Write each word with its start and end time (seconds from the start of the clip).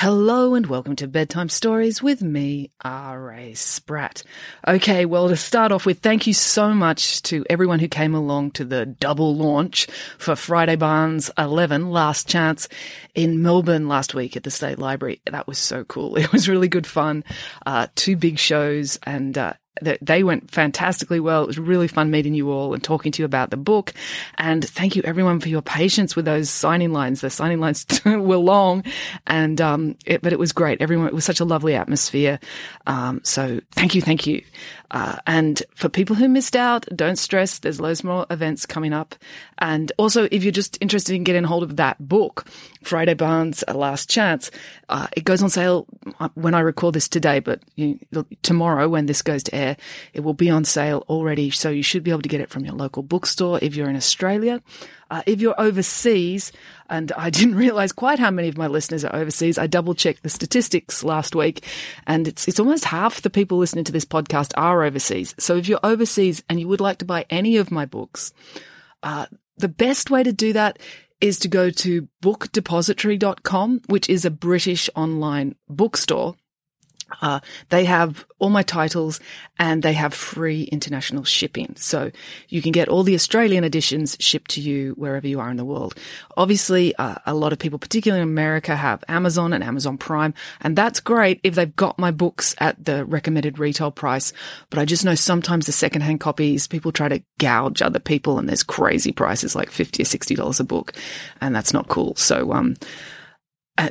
Hello 0.00 0.54
and 0.54 0.64
welcome 0.64 0.96
to 0.96 1.06
Bedtime 1.06 1.50
Stories 1.50 2.02
with 2.02 2.22
me, 2.22 2.70
R.A. 2.82 3.52
Spratt. 3.52 4.22
Okay, 4.66 5.04
well, 5.04 5.28
to 5.28 5.36
start 5.36 5.72
off 5.72 5.84
with, 5.84 5.98
thank 5.98 6.26
you 6.26 6.32
so 6.32 6.72
much 6.72 7.20
to 7.24 7.44
everyone 7.50 7.80
who 7.80 7.86
came 7.86 8.14
along 8.14 8.52
to 8.52 8.64
the 8.64 8.86
double 8.86 9.36
launch 9.36 9.88
for 10.16 10.36
Friday 10.36 10.76
Barnes 10.76 11.30
11 11.36 11.90
Last 11.90 12.26
Chance 12.26 12.70
in 13.14 13.42
Melbourne 13.42 13.88
last 13.88 14.14
week 14.14 14.38
at 14.38 14.42
the 14.42 14.50
State 14.50 14.78
Library. 14.78 15.20
That 15.30 15.46
was 15.46 15.58
so 15.58 15.84
cool. 15.84 16.16
It 16.20 16.32
was 16.32 16.48
really 16.48 16.68
good 16.68 16.86
fun. 16.86 17.22
Uh, 17.66 17.88
two 17.94 18.16
big 18.16 18.38
shows 18.38 18.98
and, 19.02 19.36
uh, 19.36 19.52
they 20.00 20.22
went 20.22 20.50
fantastically 20.50 21.20
well. 21.20 21.42
It 21.42 21.46
was 21.46 21.58
really 21.58 21.88
fun 21.88 22.10
meeting 22.10 22.34
you 22.34 22.50
all 22.50 22.74
and 22.74 22.82
talking 22.82 23.12
to 23.12 23.22
you 23.22 23.26
about 23.26 23.50
the 23.50 23.56
book. 23.56 23.92
And 24.38 24.64
thank 24.64 24.96
you 24.96 25.02
everyone 25.04 25.40
for 25.40 25.48
your 25.48 25.62
patience 25.62 26.16
with 26.16 26.24
those 26.24 26.50
signing 26.50 26.92
lines. 26.92 27.20
The 27.20 27.30
signing 27.30 27.60
lines 27.60 27.86
were 28.04 28.36
long 28.36 28.84
and, 29.26 29.60
um, 29.60 29.96
it, 30.06 30.22
but 30.22 30.32
it 30.32 30.38
was 30.38 30.52
great. 30.52 30.80
Everyone, 30.80 31.06
it 31.06 31.14
was 31.14 31.24
such 31.24 31.40
a 31.40 31.44
lovely 31.44 31.74
atmosphere. 31.74 32.38
Um, 32.86 33.20
so 33.24 33.60
thank 33.72 33.94
you. 33.94 34.02
Thank 34.02 34.26
you. 34.26 34.42
Uh, 34.90 35.16
and 35.26 35.62
for 35.74 35.88
people 35.88 36.16
who 36.16 36.28
missed 36.28 36.56
out, 36.56 36.86
don't 36.94 37.16
stress. 37.16 37.58
There's 37.58 37.80
loads 37.80 38.02
more 38.02 38.26
events 38.30 38.66
coming 38.66 38.92
up. 38.92 39.14
And 39.58 39.92
also, 39.98 40.28
if 40.30 40.42
you're 40.42 40.52
just 40.52 40.78
interested 40.80 41.14
in 41.14 41.24
getting 41.24 41.44
hold 41.44 41.62
of 41.62 41.76
that 41.76 41.96
book, 42.08 42.46
Friday 42.82 43.14
Barnes, 43.14 43.62
A 43.68 43.74
Last 43.74 44.10
Chance, 44.10 44.50
uh, 44.88 45.06
it 45.16 45.24
goes 45.24 45.42
on 45.42 45.50
sale 45.50 45.86
uh, 46.18 46.28
when 46.34 46.54
I 46.54 46.60
record 46.60 46.94
this 46.94 47.08
today, 47.08 47.40
but 47.40 47.60
you, 47.76 47.98
tomorrow 48.42 48.88
when 48.88 49.06
this 49.06 49.22
goes 49.22 49.42
to 49.44 49.54
air, 49.54 49.76
it 50.12 50.20
will 50.20 50.34
be 50.34 50.50
on 50.50 50.64
sale 50.64 51.04
already. 51.08 51.50
So 51.50 51.70
you 51.70 51.82
should 51.82 52.02
be 52.02 52.10
able 52.10 52.22
to 52.22 52.28
get 52.28 52.40
it 52.40 52.50
from 52.50 52.64
your 52.64 52.74
local 52.74 53.02
bookstore 53.02 53.58
if 53.62 53.76
you're 53.76 53.90
in 53.90 53.96
Australia. 53.96 54.62
Uh, 55.10 55.22
if 55.26 55.40
you're 55.40 55.60
overseas, 55.60 56.52
and 56.88 57.12
I 57.12 57.30
didn't 57.38 57.56
realize 57.56 57.92
quite 57.92 58.18
how 58.18 58.30
many 58.30 58.48
of 58.48 58.56
my 58.56 58.68
listeners 58.68 59.04
are 59.04 59.14
overseas, 59.14 59.58
I 59.58 59.66
double 59.66 59.94
checked 59.94 60.22
the 60.22 60.28
statistics 60.28 61.02
last 61.02 61.34
week, 61.34 61.66
and 62.06 62.28
it's 62.28 62.46
it's 62.48 62.60
almost 62.60 62.84
half 62.84 63.22
the 63.22 63.30
people 63.30 63.58
listening 63.58 63.84
to 63.84 63.92
this 63.92 64.04
podcast 64.04 64.52
are 64.56 64.84
overseas. 64.84 65.34
So 65.38 65.56
if 65.56 65.68
you're 65.68 65.80
overseas 65.82 66.42
and 66.48 66.60
you 66.60 66.68
would 66.68 66.80
like 66.80 66.98
to 66.98 67.04
buy 67.04 67.26
any 67.30 67.56
of 67.56 67.70
my 67.70 67.86
books, 67.86 68.32
uh, 69.02 69.26
the 69.56 69.68
best 69.68 70.10
way 70.10 70.22
to 70.22 70.32
do 70.32 70.52
that 70.52 70.78
is 71.20 71.38
to 71.40 71.48
go 71.48 71.70
to 71.70 72.08
bookdepository.com, 72.22 73.82
which 73.88 74.08
is 74.08 74.24
a 74.24 74.30
British 74.30 74.88
online 74.94 75.54
bookstore. 75.68 76.34
Uh, 77.22 77.40
they 77.68 77.84
have 77.84 78.24
all 78.38 78.50
my 78.50 78.62
titles 78.62 79.20
and 79.58 79.82
they 79.82 79.92
have 79.92 80.14
free 80.14 80.64
international 80.64 81.24
shipping. 81.24 81.74
So 81.76 82.10
you 82.48 82.62
can 82.62 82.72
get 82.72 82.88
all 82.88 83.02
the 83.02 83.14
Australian 83.14 83.64
editions 83.64 84.16
shipped 84.18 84.52
to 84.52 84.60
you 84.60 84.92
wherever 84.92 85.28
you 85.28 85.38
are 85.40 85.50
in 85.50 85.56
the 85.56 85.64
world. 85.64 85.94
Obviously, 86.36 86.94
uh, 86.96 87.16
a 87.26 87.34
lot 87.34 87.52
of 87.52 87.58
people, 87.58 87.78
particularly 87.78 88.22
in 88.22 88.28
America, 88.28 88.74
have 88.74 89.04
Amazon 89.08 89.52
and 89.52 89.62
Amazon 89.62 89.98
Prime. 89.98 90.34
And 90.62 90.76
that's 90.76 91.00
great 91.00 91.40
if 91.44 91.54
they've 91.54 91.76
got 91.76 91.98
my 91.98 92.10
books 92.10 92.54
at 92.58 92.82
the 92.82 93.04
recommended 93.04 93.58
retail 93.58 93.90
price. 93.90 94.32
But 94.70 94.78
I 94.78 94.84
just 94.84 95.04
know 95.04 95.14
sometimes 95.14 95.66
the 95.66 95.72
secondhand 95.72 96.20
copies, 96.20 96.66
people 96.66 96.92
try 96.92 97.08
to 97.08 97.22
gouge 97.38 97.82
other 97.82 98.00
people 98.00 98.38
and 98.38 98.48
there's 98.48 98.62
crazy 98.62 99.12
prices 99.12 99.54
like 99.54 99.70
50 99.70 100.02
or 100.02 100.06
$60 100.06 100.60
a 100.60 100.64
book. 100.64 100.94
And 101.40 101.54
that's 101.54 101.74
not 101.74 101.88
cool. 101.88 102.16
So, 102.16 102.52
um, 102.52 102.76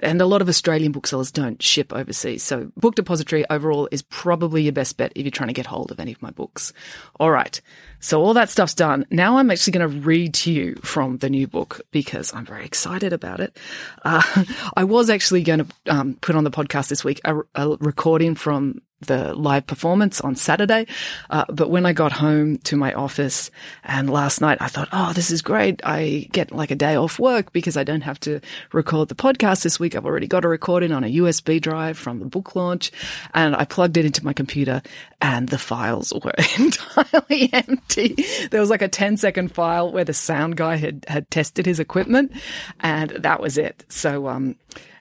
and 0.04 0.22
a 0.22 0.26
lot 0.26 0.42
of 0.42 0.50
Australian 0.50 0.92
booksellers 0.92 1.32
don't 1.32 1.62
ship 1.62 1.92
overseas. 1.94 2.44
So 2.44 2.72
Book 2.78 2.96
Depository 2.96 3.46
overall 3.50 3.88
is 3.92 4.02
probably 4.04 4.64
your 4.64 4.74
best 4.74 4.98
bet 4.98 5.12
if 5.16 5.24
you're 5.24 5.32
trying 5.32 5.48
to 5.48 5.54
get 5.54 5.66
hold 5.66 5.92
of 5.92 6.00
any 6.00 6.12
of 6.12 6.22
my 6.22 6.32
books. 6.32 6.74
All 7.20 7.32
right. 7.32 7.60
So 8.00 8.22
all 8.22 8.34
that 8.34 8.50
stuff's 8.50 8.74
done. 8.74 9.06
Now 9.10 9.38
I'm 9.38 9.52
actually 9.52 9.74
going 9.74 9.92
to 9.92 10.00
read 10.00 10.34
to 10.36 10.52
you 10.52 10.76
from 10.84 11.18
the 11.18 11.30
new 11.30 11.48
book 11.48 11.82
because 11.92 12.34
I'm 12.34 12.46
very 12.46 12.66
excited 12.66 13.14
about 13.14 13.40
it. 13.40 13.58
Uh, 14.04 14.46
I 14.76 14.84
was 14.84 15.10
actually 15.10 15.44
going 15.44 15.66
to 15.66 15.68
um, 15.88 16.18
put 16.22 16.36
on 16.36 16.44
the 16.44 16.52
podcast 16.52 16.90
this 16.90 17.04
week 17.04 17.22
a, 17.26 17.40
a 17.56 17.78
recording 17.80 18.36
from 18.36 18.82
the 19.02 19.34
live 19.34 19.66
performance 19.66 20.20
on 20.22 20.36
Saturday. 20.36 20.88
Uh, 21.30 21.46
but 21.50 21.70
when 21.70 21.86
I 21.86 21.94
got 21.94 22.12
home 22.12 22.58
to 22.59 22.76
my 22.76 22.94
office 22.94 23.50
and 23.84 24.09
last 24.09 24.42
night, 24.42 24.58
I 24.59 24.68
thought, 24.68 24.90
oh, 24.92 25.14
this 25.14 25.32
is 25.32 25.42
great. 25.42 25.82
I 25.86 26.28
get 26.32 26.52
like 26.52 26.72
a 26.72 26.76
day 26.76 26.96
off 26.96 27.20
work 27.20 27.54
because 27.54 27.78
I 27.78 27.84
don't 27.84 28.02
have 28.02 28.20
to 28.22 28.42
record 28.74 29.08
the 29.09 29.16
podcast 29.16 29.64
this 29.64 29.80
week. 29.80 29.96
I've 29.96 30.06
already 30.06 30.28
got 30.28 30.46
a 30.46 30.50
recording 30.50 30.92
on 30.92 31.04
a 31.04 31.14
USB 31.16 31.62
drive 31.62 31.98
from 31.98 32.20
the 32.20 32.26
book 32.26 32.56
launch 32.56 32.92
and 33.34 33.56
I 33.56 33.66
plugged 33.66 33.98
it 33.98 34.06
into 34.06 34.26
my 34.26 34.34
computer 34.34 34.82
and 35.22 35.50
the 35.50 35.57
files 35.57 36.13
were 36.13 36.34
entirely 36.57 37.50
empty. 37.52 38.25
There 38.52 38.62
was 38.62 38.69
like 38.69 38.81
a 38.81 38.88
10 38.88 39.18
second 39.18 39.53
file 39.53 39.91
where 39.91 40.06
the 40.06 40.13
sound 40.13 40.56
guy 40.57 40.78
had, 40.78 41.06
had 41.07 41.30
tested 41.30 41.66
his 41.66 41.80
equipment 41.80 42.31
and 42.80 43.12
that 43.12 43.41
was 43.41 43.58
it. 43.58 43.85
So, 43.90 44.28
um, 44.28 44.56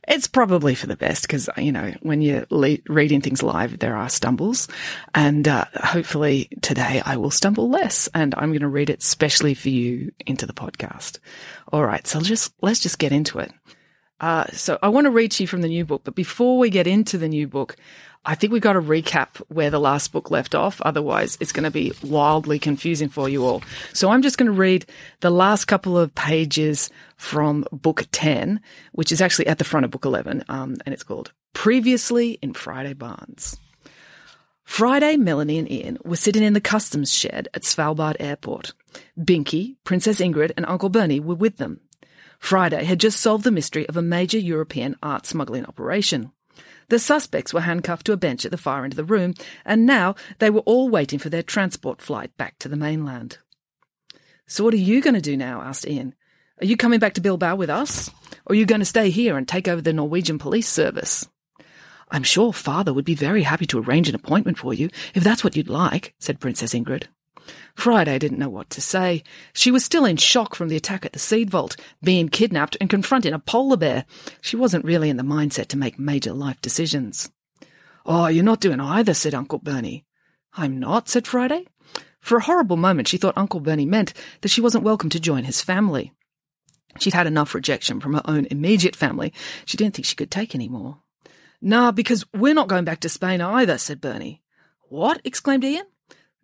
it's 0.08 0.26
probably 0.26 0.74
for 0.74 0.86
the 0.86 0.96
best 0.96 1.22
because, 1.22 1.50
you 1.58 1.70
know, 1.70 1.92
when 2.00 2.22
you're 2.22 2.46
le- 2.48 2.78
reading 2.88 3.20
things 3.20 3.42
live, 3.42 3.78
there 3.78 3.94
are 3.94 4.08
stumbles. 4.08 4.66
And 5.14 5.46
uh, 5.46 5.66
hopefully 5.74 6.48
today 6.62 7.02
I 7.04 7.18
will 7.18 7.30
stumble 7.30 7.68
less 7.68 8.08
and 8.14 8.34
I'm 8.34 8.50
going 8.50 8.62
to 8.62 8.68
read 8.68 8.88
it 8.88 9.02
specially 9.02 9.52
for 9.52 9.68
you 9.68 10.10
into 10.26 10.46
the 10.46 10.54
podcast. 10.54 11.18
All 11.72 11.84
right. 11.84 12.06
So 12.06 12.20
just, 12.22 12.54
let's 12.62 12.80
just 12.80 12.98
get 12.98 13.12
into 13.12 13.38
it. 13.38 13.52
Uh, 14.20 14.46
so 14.52 14.78
I 14.82 14.88
want 14.88 15.04
to 15.04 15.10
read 15.10 15.30
to 15.32 15.42
you 15.42 15.46
from 15.46 15.62
the 15.62 15.68
new 15.68 15.84
book, 15.84 16.02
but 16.04 16.14
before 16.14 16.58
we 16.58 16.70
get 16.70 16.86
into 16.86 17.18
the 17.18 17.28
new 17.28 17.46
book, 17.46 17.76
I 18.24 18.34
think 18.34 18.52
we've 18.52 18.62
got 18.62 18.74
to 18.74 18.80
recap 18.80 19.40
where 19.48 19.70
the 19.70 19.80
last 19.80 20.12
book 20.12 20.30
left 20.30 20.54
off. 20.54 20.80
Otherwise, 20.82 21.38
it's 21.40 21.52
going 21.52 21.64
to 21.64 21.70
be 21.70 21.92
wildly 22.02 22.58
confusing 22.58 23.08
for 23.08 23.28
you 23.28 23.44
all. 23.44 23.62
So 23.92 24.10
I'm 24.10 24.22
just 24.22 24.38
going 24.38 24.50
to 24.50 24.52
read 24.52 24.86
the 25.20 25.30
last 25.30 25.64
couple 25.64 25.96
of 25.96 26.14
pages 26.14 26.90
from 27.16 27.64
book 27.72 28.06
10, 28.12 28.60
which 28.92 29.12
is 29.12 29.22
actually 29.22 29.46
at 29.46 29.58
the 29.58 29.64
front 29.64 29.84
of 29.84 29.90
book 29.90 30.04
11. 30.04 30.44
Um, 30.48 30.76
and 30.84 30.92
it's 30.92 31.04
called 31.04 31.32
Previously 31.54 32.38
in 32.42 32.52
Friday 32.52 32.92
Barnes. 32.92 33.58
Friday, 34.64 35.16
Melanie 35.16 35.58
and 35.58 35.70
Ian 35.70 35.98
were 36.04 36.16
sitting 36.16 36.42
in 36.42 36.52
the 36.52 36.60
customs 36.60 37.12
shed 37.12 37.48
at 37.54 37.62
Svalbard 37.62 38.16
Airport. 38.20 38.74
Binky, 39.18 39.76
Princess 39.82 40.20
Ingrid, 40.20 40.52
and 40.58 40.66
Uncle 40.66 40.90
Bernie 40.90 41.20
were 41.20 41.34
with 41.34 41.56
them. 41.56 41.80
Friday 42.38 42.84
had 42.84 43.00
just 43.00 43.18
solved 43.18 43.44
the 43.44 43.50
mystery 43.50 43.88
of 43.88 43.96
a 43.96 44.02
major 44.02 44.38
European 44.38 44.94
art 45.02 45.24
smuggling 45.24 45.64
operation. 45.64 46.32
The 46.88 46.98
suspects 46.98 47.52
were 47.52 47.60
handcuffed 47.60 48.06
to 48.06 48.12
a 48.12 48.16
bench 48.16 48.44
at 48.44 48.50
the 48.50 48.56
far 48.56 48.84
end 48.84 48.94
of 48.94 48.96
the 48.96 49.04
room, 49.04 49.34
and 49.64 49.84
now 49.84 50.14
they 50.38 50.48
were 50.48 50.60
all 50.60 50.88
waiting 50.88 51.18
for 51.18 51.28
their 51.28 51.42
transport 51.42 52.00
flight 52.00 52.34
back 52.36 52.58
to 52.60 52.68
the 52.68 52.76
mainland. 52.76 53.38
So 54.46 54.64
what 54.64 54.72
are 54.72 54.78
you 54.78 55.02
going 55.02 55.14
to 55.14 55.20
do 55.20 55.36
now? 55.36 55.60
asked 55.60 55.86
Ian. 55.86 56.14
Are 56.60 56.66
you 56.66 56.76
coming 56.76 56.98
back 56.98 57.14
to 57.14 57.20
Bilbao 57.20 57.56
with 57.56 57.68
us? 57.68 58.10
Or 58.46 58.52
are 58.52 58.54
you 58.54 58.64
going 58.64 58.80
to 58.80 58.86
stay 58.86 59.10
here 59.10 59.36
and 59.36 59.46
take 59.46 59.68
over 59.68 59.82
the 59.82 59.92
Norwegian 59.92 60.38
police 60.38 60.68
service? 60.68 61.28
I'm 62.10 62.22
sure 62.22 62.54
father 62.54 62.94
would 62.94 63.04
be 63.04 63.14
very 63.14 63.42
happy 63.42 63.66
to 63.66 63.80
arrange 63.80 64.08
an 64.08 64.14
appointment 64.14 64.56
for 64.56 64.72
you, 64.72 64.88
if 65.14 65.22
that's 65.22 65.44
what 65.44 65.56
you'd 65.56 65.68
like, 65.68 66.14
said 66.18 66.40
Princess 66.40 66.72
Ingrid. 66.72 67.04
Friday 67.74 68.18
didn't 68.18 68.38
know 68.38 68.48
what 68.48 68.70
to 68.70 68.80
say. 68.80 69.22
She 69.52 69.70
was 69.70 69.84
still 69.84 70.04
in 70.04 70.16
shock 70.16 70.54
from 70.54 70.68
the 70.68 70.76
attack 70.76 71.04
at 71.04 71.12
the 71.12 71.18
seed 71.18 71.50
vault, 71.50 71.76
being 72.02 72.28
kidnapped 72.28 72.76
and 72.80 72.90
confronting 72.90 73.32
a 73.32 73.38
polar 73.38 73.76
bear. 73.76 74.04
She 74.40 74.56
wasn't 74.56 74.84
really 74.84 75.10
in 75.10 75.16
the 75.16 75.22
mindset 75.22 75.66
to 75.68 75.78
make 75.78 75.98
major 75.98 76.32
life 76.32 76.60
decisions. 76.60 77.30
Oh, 78.04 78.26
you're 78.26 78.44
not 78.44 78.60
doing 78.60 78.80
either, 78.80 79.14
said 79.14 79.34
Uncle 79.34 79.58
Bernie. 79.58 80.04
I'm 80.54 80.78
not, 80.78 81.08
said 81.08 81.26
Friday. 81.26 81.66
For 82.20 82.38
a 82.38 82.42
horrible 82.42 82.76
moment, 82.76 83.08
she 83.08 83.16
thought 83.16 83.36
Uncle 83.36 83.60
Bernie 83.60 83.86
meant 83.86 84.12
that 84.40 84.48
she 84.48 84.60
wasn't 84.60 84.84
welcome 84.84 85.10
to 85.10 85.20
join 85.20 85.44
his 85.44 85.62
family. 85.62 86.12
She'd 86.98 87.14
had 87.14 87.26
enough 87.26 87.54
rejection 87.54 88.00
from 88.00 88.14
her 88.14 88.22
own 88.24 88.46
immediate 88.50 88.96
family. 88.96 89.32
She 89.64 89.76
didn't 89.76 89.94
think 89.94 90.06
she 90.06 90.16
could 90.16 90.30
take 90.30 90.54
any 90.54 90.68
more. 90.68 90.98
Nah, 91.60 91.92
because 91.92 92.24
we're 92.32 92.54
not 92.54 92.68
going 92.68 92.84
back 92.84 93.00
to 93.00 93.08
Spain 93.08 93.40
either, 93.40 93.78
said 93.78 94.00
Bernie. 94.00 94.42
What? 94.88 95.20
exclaimed 95.24 95.64
Ian. 95.64 95.86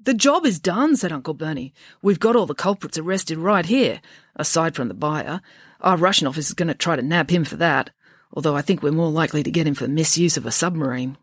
The 0.05 0.15
job 0.15 0.45
is 0.45 0.61
done, 0.61 0.97
said 0.97 1.13
Uncle 1.13 1.33
Bernie. 1.33 1.73
We've 2.03 2.21
got 2.21 2.37
all 2.37 2.45
the 2.45 2.55
culprits 2.55 2.99
arrested 2.99 3.39
right 3.39 3.65
here, 3.65 4.03
aside 4.37 4.75
from 4.75 4.89
the 4.89 4.95
buyer. 4.95 5.41
Our 5.81 5.97
Russian 5.97 6.27
office 6.27 6.49
is 6.49 6.55
going 6.55 6.69
to 6.69 6.75
try 6.75 6.95
to 6.95 7.03
nab 7.03 7.31
him 7.31 7.45
for 7.45 7.57
that, 7.57 7.89
although 8.31 8.55
I 8.55 8.61
think 8.61 8.83
we're 8.83 8.93
more 8.93 9.11
likely 9.11 9.43
to 9.43 9.51
get 9.51 9.67
him 9.67 9.75
for 9.75 9.89
misuse 9.89 10.37
of 10.37 10.45
a 10.45 10.51
submarine. 10.51 11.17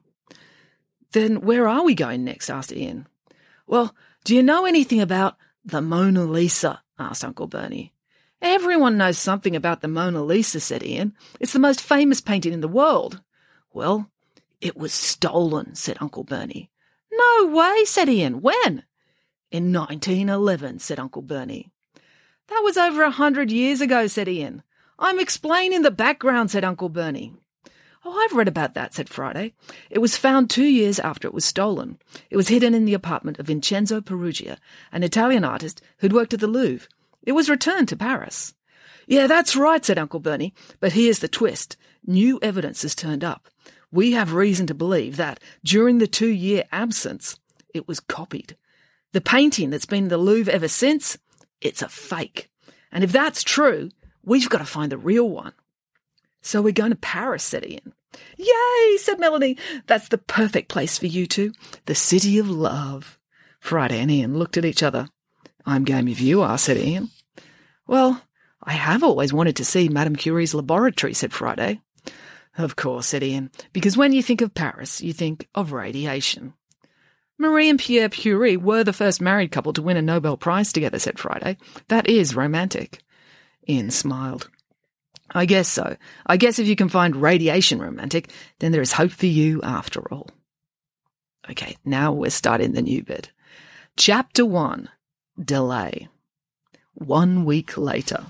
Then 1.12 1.42
where 1.42 1.68
are 1.68 1.84
we 1.84 1.94
going 1.94 2.24
next? 2.24 2.50
asked 2.50 2.74
Ian. 2.74 3.08
Well, 3.68 3.96
do 4.24 4.36
you 4.36 4.42
know 4.42 4.66
anything 4.66 5.00
about 5.00 5.38
the 5.64 5.82
Mona 5.82 6.24
Lisa? 6.24 6.82
asked 6.98 7.24
Uncle 7.24 7.48
Bernie. 7.48 7.94
Everyone 8.42 8.98
knows 8.98 9.20
something 9.20 9.56
about 9.56 9.82
the 9.82 9.88
Mona 9.88 10.24
Lisa, 10.24 10.60
said 10.60 10.82
Ian. 10.82 11.14
It's 11.40 11.54
the 11.54 11.60
most 11.60 11.82
famous 11.82 12.20
painting 12.20 12.54
in 12.54 12.62
the 12.62 12.68
world. 12.68 13.22
Well, 13.74 14.10
it 14.60 14.76
was 14.76 14.92
stolen, 14.92 15.76
said 15.76 15.98
Uncle 16.02 16.24
Bernie. 16.24 16.72
No 17.12 17.46
way, 17.48 17.86
said 17.86 18.10
Ian. 18.10 18.42
When? 18.42 18.84
In 19.52 19.74
1911, 19.74 20.80
said 20.80 21.00
Uncle 21.00 21.22
Bernie. 21.22 21.72
That 22.48 22.62
was 22.64 22.78
over 22.78 23.04
a 23.04 23.12
hundred 23.12 23.52
years 23.52 23.82
ago, 23.82 24.08
said 24.08 24.28
Ian. 24.28 24.64
I'm 24.98 25.20
explaining 25.20 25.82
the 25.82 25.92
background, 25.92 26.52
said 26.52 26.64
Uncle 26.64 26.90
Bernie. 26.90 27.34
Oh, 28.04 28.20
I've 28.24 28.36
read 28.36 28.48
about 28.48 28.74
that, 28.74 28.94
said 28.94 29.10
Friday. 29.10 29.54
It 29.90 30.00
was 30.00 30.18
found 30.18 30.50
two 30.50 30.66
years 30.66 31.00
after 31.00 31.28
it 31.28 31.34
was 31.34 31.46
stolen. 31.46 32.00
It 32.30 32.38
was 32.38 32.48
hidden 32.48 32.74
in 32.74 32.86
the 32.86 32.94
apartment 32.96 33.40
of 33.40 33.48
Vincenzo 33.48 34.02
Peruggia, 34.02 34.58
an 34.92 35.04
Italian 35.04 35.44
artist 35.44 35.82
who'd 35.98 36.14
worked 36.14 36.34
at 36.34 36.40
the 36.40 36.48
Louvre. 36.48 36.88
It 37.24 37.34
was 37.34 37.50
returned 37.50 37.90
to 37.90 37.96
Paris. 37.96 38.54
Yeah, 39.06 39.28
that's 39.28 39.56
right, 39.56 39.84
said 39.84 40.00
Uncle 40.00 40.20
Bernie. 40.20 40.54
But 40.80 40.94
here's 40.94 41.20
the 41.20 41.28
twist. 41.28 41.78
New 42.06 42.40
evidence 42.42 42.82
has 42.82 42.96
turned 42.96 43.24
up. 43.24 43.50
We 43.92 44.14
have 44.14 44.34
reason 44.34 44.68
to 44.68 44.74
believe 44.74 45.18
that 45.18 45.40
during 45.64 45.98
the 45.98 46.08
two 46.08 46.30
year 46.30 46.64
absence, 46.72 47.40
it 47.74 47.88
was 47.88 48.00
copied. 48.00 48.56
The 49.14 49.22
painting 49.22 49.70
that's 49.70 49.86
been 49.86 50.04
in 50.04 50.10
the 50.10 50.18
Louvre 50.18 50.54
ever 50.54 50.68
since, 50.68 51.18
it's 51.60 51.82
a 51.82 51.90
fake. 51.90 52.50
And 52.92 53.04
if 53.04 53.12
that's 53.12 53.44
true, 53.44 53.90
we've 54.24 54.50
got 54.50 54.60
to 54.60 54.66
find 54.66 54.92
the 54.92 54.98
real 54.98 55.30
one. 55.30 55.54
So 56.42 56.62
we're 56.62 56.72
going 56.74 56.92
to 56.92 56.98
Paris, 56.98 57.44
said 57.44 57.66
Ian. 57.66 57.94
Yay, 58.38 58.98
said 58.98 59.20
Melanie. 59.20 59.58
That's 59.88 60.10
the 60.10 60.18
perfect 60.18 60.70
place 60.70 60.98
for 60.98 61.08
you 61.08 61.28
two. 61.28 61.54
The 61.86 61.96
city 61.96 62.38
of 62.40 62.50
love. 62.50 63.20
Friday 63.60 64.00
and 64.00 64.10
Ian 64.10 64.38
looked 64.38 64.58
at 64.58 64.66
each 64.66 64.82
other. 64.82 65.08
I'm 65.66 65.84
game 65.84 66.08
if 66.08 66.20
you 66.20 66.42
are, 66.42 66.58
said 66.58 66.78
Ian. 66.78 67.10
Well, 67.86 68.22
I 68.64 68.74
have 68.74 69.04
always 69.04 69.34
wanted 69.34 69.56
to 69.58 69.66
see 69.66 69.88
Madame 69.88 70.16
Curie's 70.16 70.54
laboratory, 70.54 71.14
said 71.14 71.34
Friday. 71.34 71.82
Of 72.58 72.76
course, 72.76 73.08
said 73.08 73.24
Ian, 73.24 73.50
because 73.74 73.96
when 73.96 74.12
you 74.12 74.22
think 74.22 74.42
of 74.42 74.54
Paris, 74.54 75.02
you 75.02 75.14
think 75.14 75.48
of 75.56 75.72
radiation. 75.72 76.54
Marie 77.38 77.70
and 77.70 77.80
Pierre 77.80 78.10
Curie 78.10 78.58
were 78.58 78.84
the 78.84 78.94
first 78.94 79.22
married 79.22 79.52
couple 79.52 79.74
to 79.74 79.82
win 79.82 79.98
a 79.98 80.02
Nobel 80.02 80.38
Prize 80.38 80.72
together, 80.72 81.00
said 81.00 81.18
Friday. 81.18 81.58
That 81.88 82.08
is 82.08 82.36
romantic. 82.36 83.02
Ian 83.68 83.90
smiled. 83.90 84.50
I 85.34 85.46
guess 85.46 85.68
so. 85.68 85.96
I 86.26 86.38
guess 86.38 86.60
if 86.60 86.68
you 86.68 86.76
can 86.76 86.90
find 86.90 87.16
radiation 87.16 87.80
romantic, 87.80 88.30
then 88.60 88.72
there 88.72 88.82
is 88.82 88.92
hope 88.92 89.12
for 89.12 89.28
you 89.28 89.62
after 89.64 90.02
all. 90.14 90.30
Okay, 91.50 91.78
now 91.86 92.12
we're 92.12 92.30
starting 92.30 92.74
the 92.74 92.82
new 92.82 93.04
bit. 93.04 93.32
Chapter 93.98 94.46
1 94.46 94.90
Delay. 95.44 96.10
One 96.94 97.46
week 97.46 97.78
later. 97.78 98.26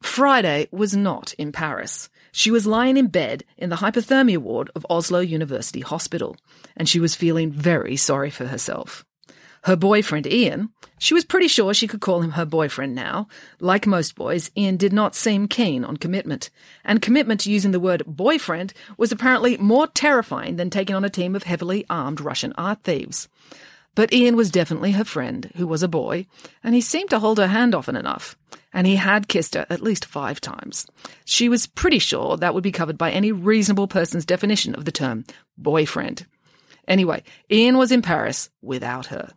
Friday 0.00 0.68
was 0.70 0.96
not 0.96 1.34
in 1.34 1.52
Paris. 1.52 2.08
She 2.32 2.50
was 2.50 2.66
lying 2.66 2.96
in 2.96 3.08
bed 3.08 3.44
in 3.58 3.68
the 3.68 3.76
hypothermia 3.76 4.38
ward 4.38 4.70
of 4.74 4.86
Oslo 4.88 5.20
University 5.20 5.80
Hospital, 5.80 6.36
and 6.76 6.88
she 6.88 6.98
was 6.98 7.14
feeling 7.14 7.52
very 7.52 7.94
sorry 7.96 8.30
for 8.30 8.46
herself. 8.46 9.04
Her 9.64 9.76
boyfriend, 9.76 10.26
Ian, 10.26 10.70
she 10.98 11.14
was 11.14 11.24
pretty 11.24 11.46
sure 11.46 11.72
she 11.72 11.86
could 11.86 12.00
call 12.00 12.20
him 12.20 12.32
her 12.32 12.44
boyfriend 12.44 12.96
now. 12.96 13.28
Like 13.60 13.86
most 13.86 14.16
boys, 14.16 14.50
Ian 14.56 14.76
did 14.76 14.92
not 14.92 15.14
seem 15.14 15.46
keen 15.46 15.84
on 15.84 15.98
commitment, 15.98 16.50
and 16.84 17.00
commitment 17.00 17.40
to 17.42 17.52
using 17.52 17.70
the 17.70 17.78
word 17.78 18.02
boyfriend 18.06 18.72
was 18.96 19.12
apparently 19.12 19.56
more 19.58 19.86
terrifying 19.86 20.56
than 20.56 20.68
taking 20.68 20.96
on 20.96 21.04
a 21.04 21.10
team 21.10 21.36
of 21.36 21.44
heavily 21.44 21.84
armed 21.88 22.20
Russian 22.20 22.52
art 22.56 22.82
thieves. 22.82 23.28
But 23.94 24.12
Ian 24.12 24.36
was 24.36 24.50
definitely 24.50 24.92
her 24.92 25.04
friend, 25.04 25.50
who 25.56 25.66
was 25.66 25.82
a 25.82 25.88
boy, 25.88 26.26
and 26.64 26.74
he 26.74 26.80
seemed 26.80 27.10
to 27.10 27.18
hold 27.18 27.38
her 27.38 27.48
hand 27.48 27.74
often 27.74 27.96
enough. 27.96 28.36
And 28.72 28.86
he 28.86 28.96
had 28.96 29.28
kissed 29.28 29.54
her 29.54 29.66
at 29.68 29.82
least 29.82 30.06
five 30.06 30.40
times. 30.40 30.86
She 31.26 31.48
was 31.50 31.66
pretty 31.66 31.98
sure 31.98 32.38
that 32.38 32.54
would 32.54 32.62
be 32.62 32.72
covered 32.72 32.96
by 32.96 33.10
any 33.10 33.32
reasonable 33.32 33.86
person's 33.86 34.24
definition 34.24 34.74
of 34.74 34.86
the 34.86 34.92
term 34.92 35.24
boyfriend. 35.58 36.26
Anyway, 36.88 37.22
Ian 37.50 37.76
was 37.76 37.92
in 37.92 38.00
Paris 38.00 38.48
without 38.62 39.06
her. 39.06 39.30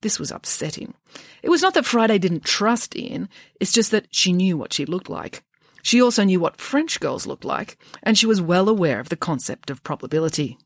This 0.00 0.18
was 0.18 0.32
upsetting. 0.32 0.94
It 1.42 1.48
was 1.48 1.62
not 1.62 1.74
that 1.74 1.86
Friday 1.86 2.18
didn't 2.18 2.44
trust 2.44 2.96
Ian, 2.96 3.28
it's 3.60 3.72
just 3.72 3.92
that 3.92 4.08
she 4.10 4.32
knew 4.32 4.56
what 4.56 4.72
she 4.72 4.84
looked 4.84 5.08
like. 5.08 5.44
She 5.82 6.02
also 6.02 6.24
knew 6.24 6.40
what 6.40 6.60
French 6.60 6.98
girls 7.00 7.26
looked 7.26 7.44
like, 7.44 7.78
and 8.02 8.18
she 8.18 8.26
was 8.26 8.40
well 8.40 8.68
aware 8.68 9.00
of 9.00 9.08
the 9.08 9.16
concept 9.16 9.70
of 9.70 9.82
probability. 9.84 10.58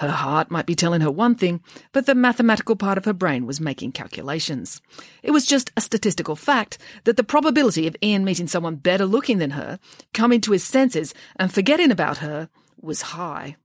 Her 0.00 0.10
heart 0.10 0.50
might 0.50 0.64
be 0.64 0.74
telling 0.74 1.02
her 1.02 1.10
one 1.10 1.34
thing, 1.34 1.60
but 1.92 2.06
the 2.06 2.14
mathematical 2.14 2.74
part 2.74 2.96
of 2.96 3.04
her 3.04 3.12
brain 3.12 3.44
was 3.44 3.60
making 3.60 3.92
calculations. 3.92 4.80
It 5.22 5.30
was 5.30 5.44
just 5.44 5.70
a 5.76 5.82
statistical 5.82 6.36
fact 6.36 6.78
that 7.04 7.18
the 7.18 7.22
probability 7.22 7.86
of 7.86 7.96
Ian 8.02 8.24
meeting 8.24 8.46
someone 8.46 8.76
better 8.76 9.04
looking 9.04 9.36
than 9.36 9.50
her, 9.50 9.78
coming 10.14 10.40
to 10.40 10.52
his 10.52 10.64
senses, 10.64 11.12
and 11.36 11.52
forgetting 11.52 11.90
about 11.90 12.16
her 12.18 12.48
was 12.80 13.02
high. 13.02 13.56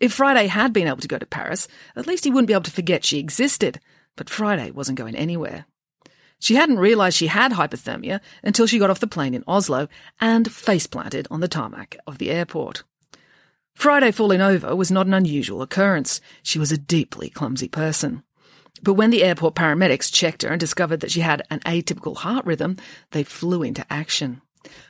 If 0.00 0.12
Friday 0.12 0.46
had 0.46 0.72
been 0.72 0.86
able 0.86 0.98
to 0.98 1.08
go 1.08 1.18
to 1.18 1.26
Paris, 1.26 1.66
at 1.96 2.06
least 2.06 2.22
he 2.22 2.30
wouldn't 2.30 2.46
be 2.46 2.54
able 2.54 2.62
to 2.62 2.70
forget 2.70 3.04
she 3.04 3.18
existed. 3.18 3.80
But 4.14 4.30
Friday 4.30 4.70
wasn't 4.70 4.96
going 4.96 5.16
anywhere. 5.16 5.66
She 6.38 6.54
hadn't 6.54 6.78
realised 6.78 7.16
she 7.16 7.26
had 7.26 7.50
hypothermia 7.50 8.20
until 8.44 8.68
she 8.68 8.78
got 8.78 8.90
off 8.90 9.00
the 9.00 9.08
plane 9.08 9.34
in 9.34 9.42
Oslo 9.48 9.88
and 10.20 10.52
face 10.52 10.86
planted 10.86 11.26
on 11.32 11.40
the 11.40 11.48
tarmac 11.48 11.96
of 12.06 12.18
the 12.18 12.30
airport. 12.30 12.84
Friday 13.76 14.10
falling 14.10 14.40
over 14.40 14.74
was 14.74 14.90
not 14.90 15.06
an 15.06 15.12
unusual 15.12 15.60
occurrence. 15.60 16.22
She 16.42 16.58
was 16.58 16.72
a 16.72 16.78
deeply 16.78 17.28
clumsy 17.28 17.68
person. 17.68 18.22
But 18.82 18.94
when 18.94 19.10
the 19.10 19.22
airport 19.22 19.54
paramedics 19.54 20.10
checked 20.10 20.42
her 20.42 20.48
and 20.48 20.58
discovered 20.58 21.00
that 21.00 21.10
she 21.10 21.20
had 21.20 21.42
an 21.50 21.60
atypical 21.60 22.16
heart 22.16 22.46
rhythm, 22.46 22.78
they 23.10 23.22
flew 23.22 23.62
into 23.62 23.84
action. 23.92 24.40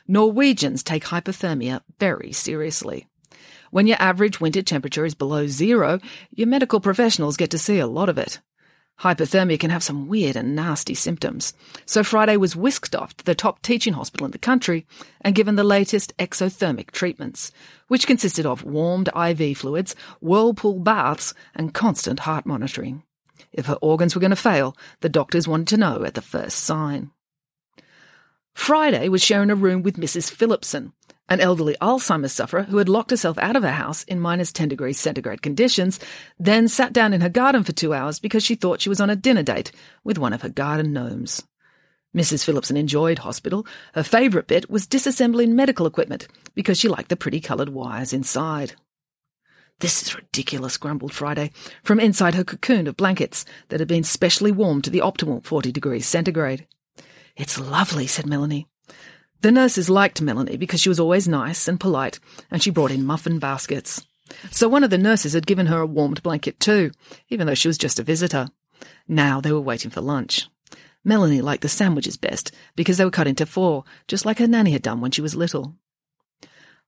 Norwegians 0.07 0.83
take 0.83 1.03
hypothermia 1.03 1.81
very 1.99 2.31
seriously. 2.31 3.07
When 3.71 3.87
your 3.87 4.01
average 4.01 4.39
winter 4.39 4.61
temperature 4.61 5.05
is 5.05 5.15
below 5.15 5.47
zero, 5.47 5.99
your 6.31 6.47
medical 6.47 6.79
professionals 6.79 7.35
get 7.35 7.51
to 7.51 7.57
see 7.57 7.79
a 7.79 7.87
lot 7.87 8.07
of 8.07 8.17
it. 8.17 8.39
Hypothermia 9.01 9.59
can 9.59 9.69
have 9.69 9.83
some 9.83 10.07
weird 10.07 10.35
and 10.35 10.55
nasty 10.55 10.95
symptoms. 10.95 11.53
So 11.85 12.03
Friday 12.03 12.35
was 12.37 12.55
whisked 12.55 12.95
off 12.95 13.15
to 13.17 13.25
the 13.25 13.35
top 13.35 13.61
teaching 13.61 13.93
hospital 13.93 14.25
in 14.25 14.31
the 14.31 14.39
country 14.39 14.85
and 15.21 15.35
given 15.35 15.55
the 15.55 15.63
latest 15.63 16.17
exothermic 16.17 16.91
treatments, 16.91 17.51
which 17.87 18.07
consisted 18.07 18.45
of 18.45 18.63
warmed 18.63 19.09
IV 19.15 19.57
fluids, 19.57 19.95
whirlpool 20.19 20.79
baths, 20.79 21.33
and 21.53 21.73
constant 21.73 22.21
heart 22.21 22.45
monitoring. 22.45 23.03
If 23.53 23.67
her 23.67 23.77
organs 23.81 24.15
were 24.15 24.21
going 24.21 24.31
to 24.31 24.35
fail, 24.35 24.75
the 25.01 25.09
doctors 25.09 25.47
wanted 25.47 25.67
to 25.67 25.77
know 25.77 26.03
at 26.03 26.15
the 26.15 26.21
first 26.21 26.59
sign. 26.59 27.11
Friday 28.57 29.07
was 29.07 29.23
sharing 29.23 29.49
a 29.49 29.55
room 29.55 29.81
with 29.81 29.95
Mrs. 29.95 30.29
Philipson, 30.29 30.91
an 31.29 31.39
elderly 31.39 31.77
Alzheimer's 31.79 32.33
sufferer 32.33 32.63
who 32.63 32.77
had 32.77 32.89
locked 32.89 33.11
herself 33.11 33.37
out 33.37 33.55
of 33.55 33.63
her 33.63 33.71
house 33.71 34.03
in 34.05 34.19
minus 34.19 34.51
10 34.51 34.67
degrees 34.67 34.99
centigrade 34.99 35.41
conditions, 35.41 36.01
then 36.37 36.67
sat 36.67 36.91
down 36.91 37.13
in 37.13 37.21
her 37.21 37.29
garden 37.29 37.63
for 37.63 37.71
two 37.71 37.93
hours 37.93 38.19
because 38.19 38.43
she 38.43 38.55
thought 38.55 38.81
she 38.81 38.89
was 38.89 38.99
on 38.99 39.09
a 39.09 39.15
dinner 39.15 39.43
date 39.43 39.71
with 40.03 40.17
one 40.17 40.33
of 40.33 40.41
her 40.41 40.49
garden 40.49 40.91
gnomes. 40.91 41.43
Mrs. 42.13 42.43
Philipson 42.43 42.75
enjoyed 42.75 43.19
hospital. 43.19 43.65
Her 43.93 44.03
favourite 44.03 44.47
bit 44.47 44.69
was 44.69 44.87
disassembling 44.87 45.49
medical 45.49 45.85
equipment 45.85 46.27
because 46.55 46.77
she 46.77 46.89
liked 46.89 47.07
the 47.07 47.15
pretty 47.15 47.39
coloured 47.39 47.69
wires 47.69 48.11
inside. 48.11 48.73
This 49.79 50.01
is 50.01 50.15
ridiculous, 50.15 50.77
grumbled 50.77 51.13
Friday, 51.13 51.51
from 51.83 52.01
inside 52.01 52.33
her 52.33 52.43
cocoon 52.43 52.87
of 52.87 52.97
blankets 52.97 53.45
that 53.69 53.79
had 53.79 53.87
been 53.87 54.03
specially 54.03 54.51
warmed 54.51 54.83
to 54.85 54.89
the 54.89 54.99
optimal 54.99 55.45
40 55.45 55.71
degrees 55.71 56.07
centigrade. 56.07 56.65
It's 57.37 57.59
lovely, 57.59 58.07
said 58.07 58.25
Melanie. 58.25 58.67
The 59.41 59.51
nurses 59.51 59.89
liked 59.89 60.21
Melanie 60.21 60.57
because 60.57 60.81
she 60.81 60.89
was 60.89 60.99
always 60.99 61.27
nice 61.27 61.67
and 61.67 61.79
polite, 61.79 62.19
and 62.49 62.61
she 62.61 62.71
brought 62.71 62.91
in 62.91 63.05
muffin 63.05 63.37
baskets. 63.37 64.03
So 64.49 64.67
one 64.67 64.83
of 64.83 64.89
the 64.89 64.97
nurses 64.97 65.33
had 65.33 65.45
given 65.45 65.67
her 65.67 65.79
a 65.79 65.85
warmed 65.85 66.23
blanket 66.23 66.59
too, 66.59 66.91
even 67.29 67.45
though 67.45 67.53
she 67.53 67.67
was 67.67 67.77
just 67.77 67.99
a 67.99 68.03
visitor. 68.03 68.49
Now 69.07 69.39
they 69.39 69.51
were 69.51 69.61
waiting 69.61 69.91
for 69.91 70.01
lunch. 70.01 70.49
Melanie 71.03 71.41
liked 71.41 71.61
the 71.61 71.69
sandwiches 71.69 72.17
best 72.17 72.51
because 72.75 72.97
they 72.97 73.05
were 73.05 73.11
cut 73.11 73.27
into 73.27 73.45
four, 73.45 73.83
just 74.07 74.25
like 74.25 74.39
her 74.39 74.47
nanny 74.47 74.71
had 74.71 74.81
done 74.81 74.99
when 74.99 75.11
she 75.11 75.21
was 75.21 75.35
little. 75.35 75.75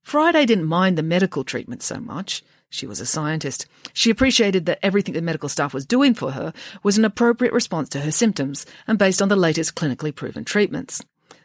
Friday 0.02 0.46
didn't 0.46 0.66
mind 0.66 0.98
the 0.98 1.04
medical 1.04 1.44
treatment 1.44 1.84
so 1.84 2.00
much. 2.00 2.44
She 2.70 2.88
was 2.88 3.00
a 3.00 3.06
scientist. 3.06 3.66
She 3.94 4.10
appreciated 4.10 4.66
that 4.66 4.80
everything 4.84 5.14
the 5.14 5.22
medical 5.22 5.50
staff 5.50 5.74
was 5.74 5.86
doing 5.86 6.14
for 6.14 6.32
her 6.32 6.54
was 6.84 6.98
an 6.98 7.06
appropriate 7.06 7.54
response 7.54 7.90
to 7.90 8.02
her 8.02 8.12
symptoms 8.12 8.66
and 8.88 9.00
based 9.00 9.22
on 9.22 9.30
the 9.30 9.36
latest 9.36 9.76
clinically 9.76 10.14
proven 10.14 10.46
treatments 10.46 11.04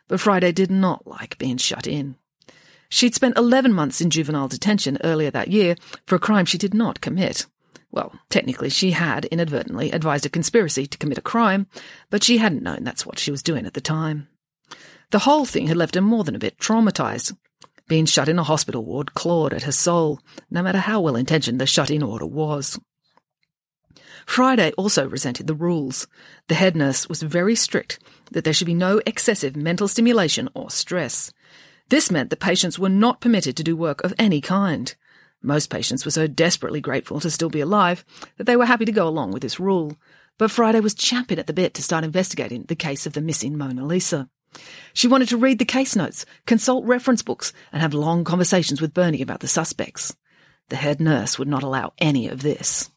but 0.09 0.21
Friday 0.21 0.53
did 0.53 0.71
not 0.71 1.07
like 1.07 1.39
being 1.39 1.57
shut 1.57 1.87
in. 1.87 2.17
She'd 2.89 3.15
spent 3.15 3.39
11 3.39 3.73
months 3.73 4.01
in 4.01 4.11
juvenile 4.11 4.49
detention 4.49 4.99
earlier 5.03 5.31
that 5.31 5.49
year 5.49 5.77
for 6.07 6.17
a 6.17 6.21
crime 6.21 6.45
she 6.45 6.59
did 6.59 6.75
not 6.75 7.01
commit. 7.01 7.47
Well, 7.91 8.13
technically, 8.29 8.71
she 8.71 8.91
had 8.91 9.25
inadvertently 9.27 9.91
advised 9.93 10.27
a 10.27 10.29
conspiracy 10.29 10.87
to 10.87 10.99
commit 10.99 11.19
a 11.19 11.23
crime, 11.23 11.67
but 12.11 12.23
she 12.23 12.39
hadn't 12.39 12.63
known 12.63 12.85
that's 12.85 13.07
what 13.07 13.19
she 13.19 13.31
was 13.31 13.43
doing 13.43 13.67
at 13.67 13.75
the 13.75 13.81
time. 13.81 14.29
The 15.11 15.21
whole 15.21 15.45
thing 15.45 15.69
had 15.69 15.77
left 15.77 15.95
her 15.95 16.01
more 16.01 16.25
than 16.25 16.35
a 16.35 16.41
bit 16.41 16.59
traumatized. 16.59 17.37
Being 17.87 18.07
shut 18.07 18.29
in 18.29 18.39
a 18.39 18.45
hospital 18.45 18.85
ward 18.85 19.15
clawed 19.15 19.53
at 19.53 19.65
her 19.65 19.73
soul, 19.73 20.21
no 20.51 20.63
matter 20.63 20.79
how 20.79 21.01
well 21.01 21.17
intentioned 21.17 21.61
the 21.61 21.67
shut 21.67 21.91
in 21.91 22.03
order 22.03 22.27
was. 22.27 22.79
Friday 24.27 24.73
also 24.73 25.07
resented 25.07 25.47
the 25.47 25.55
rules. 25.55 26.07
The 26.49 26.55
head 26.55 26.77
nurse 26.77 27.09
was 27.09 27.23
very 27.23 27.55
strict 27.55 27.99
that 28.33 28.45
there 28.45 28.55
should 28.55 28.67
be 28.67 28.75
no 28.75 29.03
excessive 29.05 29.55
mental 29.55 29.87
stimulation 29.87 30.49
or 30.55 30.71
stress. 30.71 31.31
This 31.91 32.11
meant 32.11 32.31
that 32.31 32.41
patients 32.41 32.79
were 32.79 32.89
not 32.89 33.21
permitted 33.21 33.57
to 33.59 33.63
do 33.63 33.77
work 33.77 34.03
of 34.03 34.15
any 34.19 34.41
kind. 34.41 34.95
Most 35.43 35.69
patients 35.69 36.07
were 36.07 36.11
so 36.11 36.27
desperately 36.27 36.81
grateful 36.81 37.21
to 37.21 37.31
still 37.31 37.51
be 37.51 37.61
alive 37.61 38.03
that 38.39 38.45
they 38.45 38.57
were 38.57 38.65
happy 38.65 38.87
to 38.87 38.93
go 38.93 39.07
along 39.07 39.33
with 39.33 39.43
this 39.43 39.61
rule. 39.61 39.99
But 40.39 40.51
Friday 40.51 40.81
was 40.81 40.95
champing 40.95 41.39
at 41.39 41.47
the 41.47 41.53
bit 41.53 41.75
to 41.75 41.83
start 41.83 42.03
investigating 42.03 42.65
the 42.65 42.75
case 42.75 43.05
of 43.05 43.13
the 43.13 43.21
missing 43.21 43.59
Mona 43.59 43.85
Lisa. 43.85 44.29
She 44.93 45.09
wanted 45.09 45.29
to 45.29 45.37
read 45.37 45.59
the 45.59 45.65
case 45.65 45.97
notes, 45.97 46.25
consult 46.47 46.85
reference 46.85 47.23
books, 47.23 47.53
and 47.73 47.83
have 47.83 47.95
long 47.95 48.25
conversations 48.25 48.81
with 48.81 48.95
Bernie 48.95 49.23
about 49.23 49.41
the 49.41 49.49
suspects. 49.49 50.17
The 50.69 50.77
head 50.77 51.01
nurse 51.01 51.39
would 51.39 51.49
not 51.49 51.63
allow 51.63 51.93
any 51.99 52.29
of 52.29 52.43
this. 52.43 52.91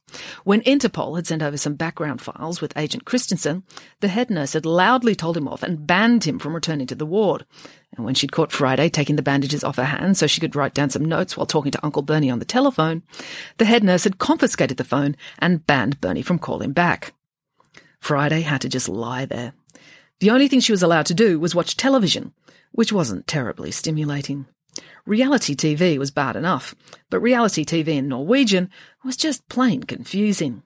When 0.46 0.62
Interpol 0.62 1.18
had 1.18 1.28
sent 1.28 1.44
over 1.44 1.58
some 1.58 1.76
background 1.76 2.22
files 2.22 2.62
with 2.62 2.78
Agent 2.78 3.04
Christensen, 3.04 3.64
the 4.00 4.08
head 4.08 4.30
nurse 4.30 4.54
had 4.54 4.66
loudly 4.66 5.16
told 5.16 5.36
him 5.36 5.50
off 5.50 5.64
and 5.64 5.86
banned 5.86 6.24
him 6.24 6.40
from 6.40 6.56
returning 6.56 6.88
to 6.88 6.96
the 6.96 7.06
ward. 7.06 7.46
And 7.96 8.06
when 8.06 8.16
she'd 8.16 8.32
caught 8.32 8.54
Friday 8.54 8.88
taking 8.88 9.18
the 9.18 9.22
bandages 9.22 9.66
off 9.66 9.76
her 9.76 9.84
hands 9.84 10.20
so 10.20 10.28
she 10.28 10.40
could 10.40 10.56
write 10.56 10.74
down 10.74 10.90
some 10.90 11.04
notes 11.04 11.36
while 11.36 11.46
talking 11.46 11.74
to 11.74 11.84
Uncle 11.84 12.04
Bernie 12.04 12.30
on 12.30 12.40
the 12.40 12.46
telephone, 12.46 13.04
the 13.58 13.66
head 13.66 13.84
nurse 13.84 14.06
had 14.06 14.18
confiscated 14.18 14.78
the 14.78 14.86
phone 14.86 15.18
and 15.40 15.68
banned 15.68 16.00
Bernie 16.00 16.22
from 16.22 16.40
calling 16.40 16.72
back. 16.72 17.14
Friday 18.00 18.42
had 18.42 18.62
to 18.62 18.70
just 18.70 18.88
lie 18.88 19.26
there. 19.26 19.54
The 20.20 20.32
only 20.32 20.48
thing 20.48 20.60
she 20.60 20.72
was 20.72 20.82
allowed 20.82 21.06
to 21.08 21.14
do 21.14 21.40
was 21.40 21.54
watch 21.54 21.78
television, 21.78 22.34
which 22.72 22.92
wasn't 22.92 23.28
terribly 23.28 23.72
stimulating. 23.72 24.46
Reality 25.06 25.56
TV 25.56 25.98
was 25.98 26.12
bad 26.12 26.36
enough, 26.36 26.76
but 27.10 27.20
reality 27.20 27.64
TV 27.64 27.90
in 27.90 28.08
Norwegian 28.08 28.70
was 29.04 29.16
just 29.16 29.48
plain 29.48 29.84
confusing. 29.84 30.64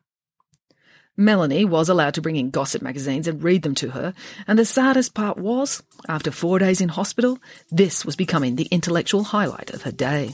Melanie 1.17 1.65
was 1.65 1.89
allowed 1.89 2.13
to 2.15 2.21
bring 2.21 2.37
in 2.37 2.49
gossip 2.49 2.81
magazines 2.81 3.27
and 3.27 3.43
read 3.43 3.61
them 3.61 3.75
to 3.75 3.91
her, 3.91 4.13
and 4.47 4.57
the 4.57 4.65
saddest 4.65 5.13
part 5.13 5.37
was, 5.37 5.83
after 6.07 6.31
four 6.31 6.57
days 6.57 6.81
in 6.81 6.89
hospital, 6.89 7.37
this 7.69 8.05
was 8.05 8.15
becoming 8.15 8.55
the 8.55 8.67
intellectual 8.71 9.23
highlight 9.23 9.69
of 9.71 9.83
her 9.83 9.91
day. 9.91 10.33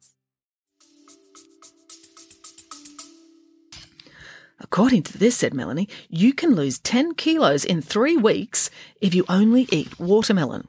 According 4.63 5.03
to 5.03 5.17
this, 5.17 5.37
said 5.37 5.53
Melanie, 5.53 5.89
you 6.07 6.33
can 6.33 6.55
lose 6.55 6.79
10 6.79 7.15
kilos 7.15 7.65
in 7.65 7.81
three 7.81 8.15
weeks 8.15 8.69
if 9.01 9.15
you 9.15 9.25
only 9.27 9.67
eat 9.71 9.99
watermelon. 9.99 10.67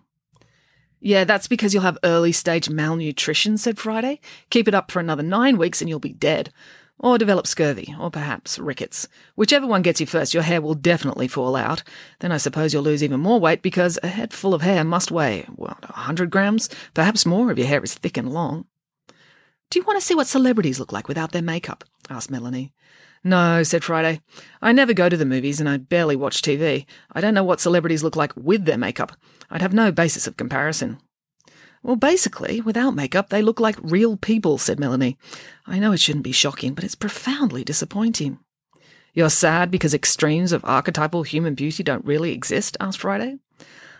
Yeah, 1.01 1.25
that's 1.25 1.49
because 1.49 1.75
you'll 1.75 1.83
have 1.83 1.99
early 2.05 2.33
stage 2.33 2.71
malnutrition, 2.71 3.59
said 3.59 3.79
Friday. 3.79 4.21
Keep 4.51 4.69
it 4.69 4.75
up 4.75 4.91
for 4.91 5.01
another 5.01 5.23
nine 5.23 5.59
weeks 5.59 5.81
and 5.81 5.89
you'll 5.89 5.99
be 5.99 6.13
dead. 6.13 6.53
Or 6.99 7.19
develop 7.19 7.49
scurvy, 7.49 7.97
or 7.99 8.13
perhaps 8.13 8.61
rickets. 8.61 9.09
Whichever 9.35 9.67
one 9.67 9.83
gets 9.83 10.01
you 10.01 10.07
first, 10.07 10.33
your 10.33 10.45
hair 10.45 10.63
will 10.63 10.75
definitely 10.75 11.27
fall 11.27 11.57
out. 11.57 11.83
Then 12.21 12.31
I 12.31 12.37
suppose 12.37 12.73
you'll 12.73 12.85
lose 12.85 13.03
even 13.03 13.19
more 13.19 13.41
weight 13.41 13.61
because 13.61 13.99
a 14.05 14.09
head 14.09 14.33
full 14.33 14.55
of 14.55 14.63
hair 14.63 14.85
must 14.85 15.11
weigh, 15.11 15.45
a 15.59 15.93
hundred 15.93 16.31
grams? 16.31 16.69
Perhaps 16.95 17.27
more 17.27 17.51
if 17.51 17.59
your 17.59 17.67
hair 17.67 17.83
is 17.83 17.95
thick 17.95 18.17
and 18.17 18.33
long. 18.33 18.67
Do 19.71 19.81
you 19.81 19.85
want 19.85 19.99
to 19.99 20.07
see 20.07 20.15
what 20.15 20.29
celebrities 20.29 20.79
look 20.79 20.93
like 20.93 21.09
without 21.09 21.33
their 21.33 21.43
makeup? 21.43 21.83
asked 22.09 22.31
Melanie. 22.31 22.73
No, 23.25 23.62
said 23.62 23.85
Friday. 23.85 24.21
I 24.61 24.73
never 24.73 24.93
go 24.93 25.09
to 25.09 25.17
the 25.17 25.25
movies 25.25 25.61
and 25.61 25.69
I 25.69 25.76
barely 25.76 26.17
watch 26.17 26.43
TV. 26.43 26.87
I 27.12 27.21
don't 27.21 27.35
know 27.35 27.45
what 27.45 27.61
celebrities 27.61 28.02
look 28.02 28.17
like 28.17 28.33
with 28.37 28.64
their 28.64 28.79
makeup. 28.79 29.12
I'd 29.50 29.62
have 29.62 29.73
no 29.73 29.93
basis 29.93 30.26
of 30.26 30.37
comparison. 30.37 30.99
Well, 31.85 31.97
basically, 31.97 32.61
without 32.61 32.95
makeup, 32.95 33.29
they 33.29 33.43
look 33.43 33.61
like 33.61 33.76
real 33.83 34.17
people, 34.17 34.59
said 34.59 34.79
Melanie. 34.79 35.19
I 35.67 35.79
know 35.79 35.93
it 35.93 36.00
shouldn't 36.00 36.25
be 36.25 36.33
shocking, 36.33 36.75
but 36.75 36.85
it's 36.85 36.95
profoundly 36.95 37.64
disappointing. 37.64 38.38
You're 39.14 39.31
sad 39.31 39.71
because 39.71 39.93
extremes 39.93 40.52
of 40.52 40.64
archetypal 40.64 41.23
human 41.23 41.55
beauty 41.55 41.83
don't 41.83 42.05
really 42.05 42.33
exist? 42.33 42.76
asked 42.81 43.00
Friday. 43.00 43.38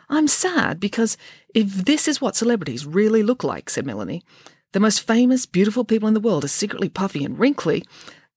I'm 0.09 0.29
sad 0.29 0.79
because 0.81 1.17
if 1.55 1.69
this 1.85 2.07
is 2.07 2.21
what 2.21 2.37
celebrities 2.37 2.87
really 2.87 3.23
look 3.23 3.45
like, 3.45 3.69
said 3.69 3.87
Melanie, 3.87 4.23
the 4.73 4.81
most 4.81 5.00
famous, 5.00 5.45
beautiful 5.45 5.85
people 5.85 6.09
in 6.09 6.14
the 6.14 6.21
world 6.21 6.45
are 6.45 6.49
secretly 6.49 6.88
puffy 6.88 7.25
and 7.25 7.38
wrinkly, 7.38 7.85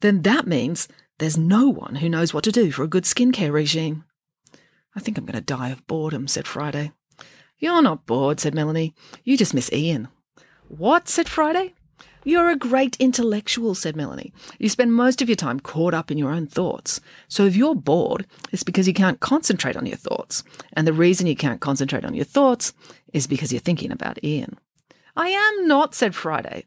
then 0.05 0.21
that 0.21 0.45
means 0.45 0.87
there's 1.17 1.37
no 1.37 1.67
one 1.67 1.95
who 1.95 2.09
knows 2.09 2.31
what 2.31 2.43
to 2.43 2.51
do 2.51 2.71
for 2.71 2.83
a 2.83 2.87
good 2.87 3.05
skincare 3.05 3.51
regime. 3.51 4.03
I 4.95 4.99
think 4.99 5.17
I'm 5.17 5.25
going 5.25 5.33
to 5.33 5.41
die 5.41 5.69
of 5.69 5.85
boredom, 5.87 6.27
said 6.27 6.47
Friday. 6.47 6.91
You're 7.57 7.81
not 7.81 8.05
bored, 8.05 8.39
said 8.39 8.53
Melanie. 8.53 8.93
You 9.23 9.35
just 9.35 9.53
miss 9.53 9.73
Ian. 9.73 10.09
What? 10.67 11.09
said 11.09 11.27
Friday. 11.27 11.73
You're 12.23 12.49
a 12.49 12.55
great 12.55 12.95
intellectual, 12.97 13.73
said 13.73 13.95
Melanie. 13.95 14.31
You 14.59 14.69
spend 14.69 14.93
most 14.93 15.21
of 15.21 15.29
your 15.29 15.35
time 15.35 15.59
caught 15.59 15.93
up 15.93 16.11
in 16.11 16.17
your 16.17 16.31
own 16.31 16.47
thoughts. 16.47 17.01
So 17.27 17.45
if 17.45 17.55
you're 17.55 17.75
bored, 17.75 18.27
it's 18.51 18.63
because 18.63 18.87
you 18.87 18.93
can't 18.93 19.19
concentrate 19.19 19.77
on 19.77 19.85
your 19.85 19.97
thoughts. 19.97 20.43
And 20.73 20.87
the 20.87 20.93
reason 20.93 21.27
you 21.27 21.35
can't 21.35 21.61
concentrate 21.61 22.05
on 22.05 22.13
your 22.13 22.25
thoughts 22.25 22.73
is 23.13 23.27
because 23.27 23.51
you're 23.51 23.59
thinking 23.59 23.91
about 23.91 24.23
Ian. 24.23 24.59
I 25.15 25.29
am 25.29 25.67
not, 25.67 25.95
said 25.95 26.13
Friday. 26.13 26.65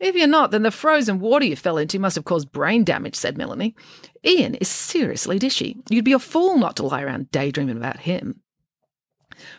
If 0.00 0.16
you're 0.16 0.26
not, 0.26 0.50
then 0.50 0.62
the 0.62 0.70
frozen 0.70 1.20
water 1.20 1.44
you 1.44 1.56
fell 1.56 1.76
into 1.76 1.98
must 1.98 2.16
have 2.16 2.24
caused 2.24 2.50
brain 2.50 2.84
damage, 2.84 3.14
said 3.14 3.36
Melanie. 3.36 3.76
Ian 4.24 4.54
is 4.54 4.68
seriously 4.68 5.38
dishy. 5.38 5.76
You'd 5.90 6.06
be 6.06 6.14
a 6.14 6.18
fool 6.18 6.58
not 6.58 6.76
to 6.76 6.86
lie 6.86 7.02
around 7.02 7.30
daydreaming 7.30 7.76
about 7.76 8.00
him. 8.00 8.40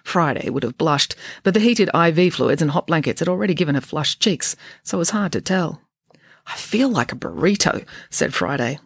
Friday 0.03 0.49
would 0.49 0.63
have 0.63 0.77
blushed, 0.77 1.15
but 1.43 1.53
the 1.53 1.59
heated 1.59 1.89
IV 1.93 2.33
fluids 2.33 2.61
and 2.61 2.71
hot 2.71 2.87
blankets 2.87 3.19
had 3.19 3.29
already 3.29 3.53
given 3.53 3.75
her 3.75 3.81
flushed 3.81 4.19
cheeks, 4.19 4.55
so 4.83 4.97
it 4.97 4.99
was 4.99 5.11
hard 5.11 5.31
to 5.33 5.41
tell. 5.41 5.81
I 6.47 6.55
feel 6.55 6.89
like 6.89 7.11
a 7.11 7.15
burrito, 7.15 7.85
said 8.09 8.33
Friday. 8.33 8.79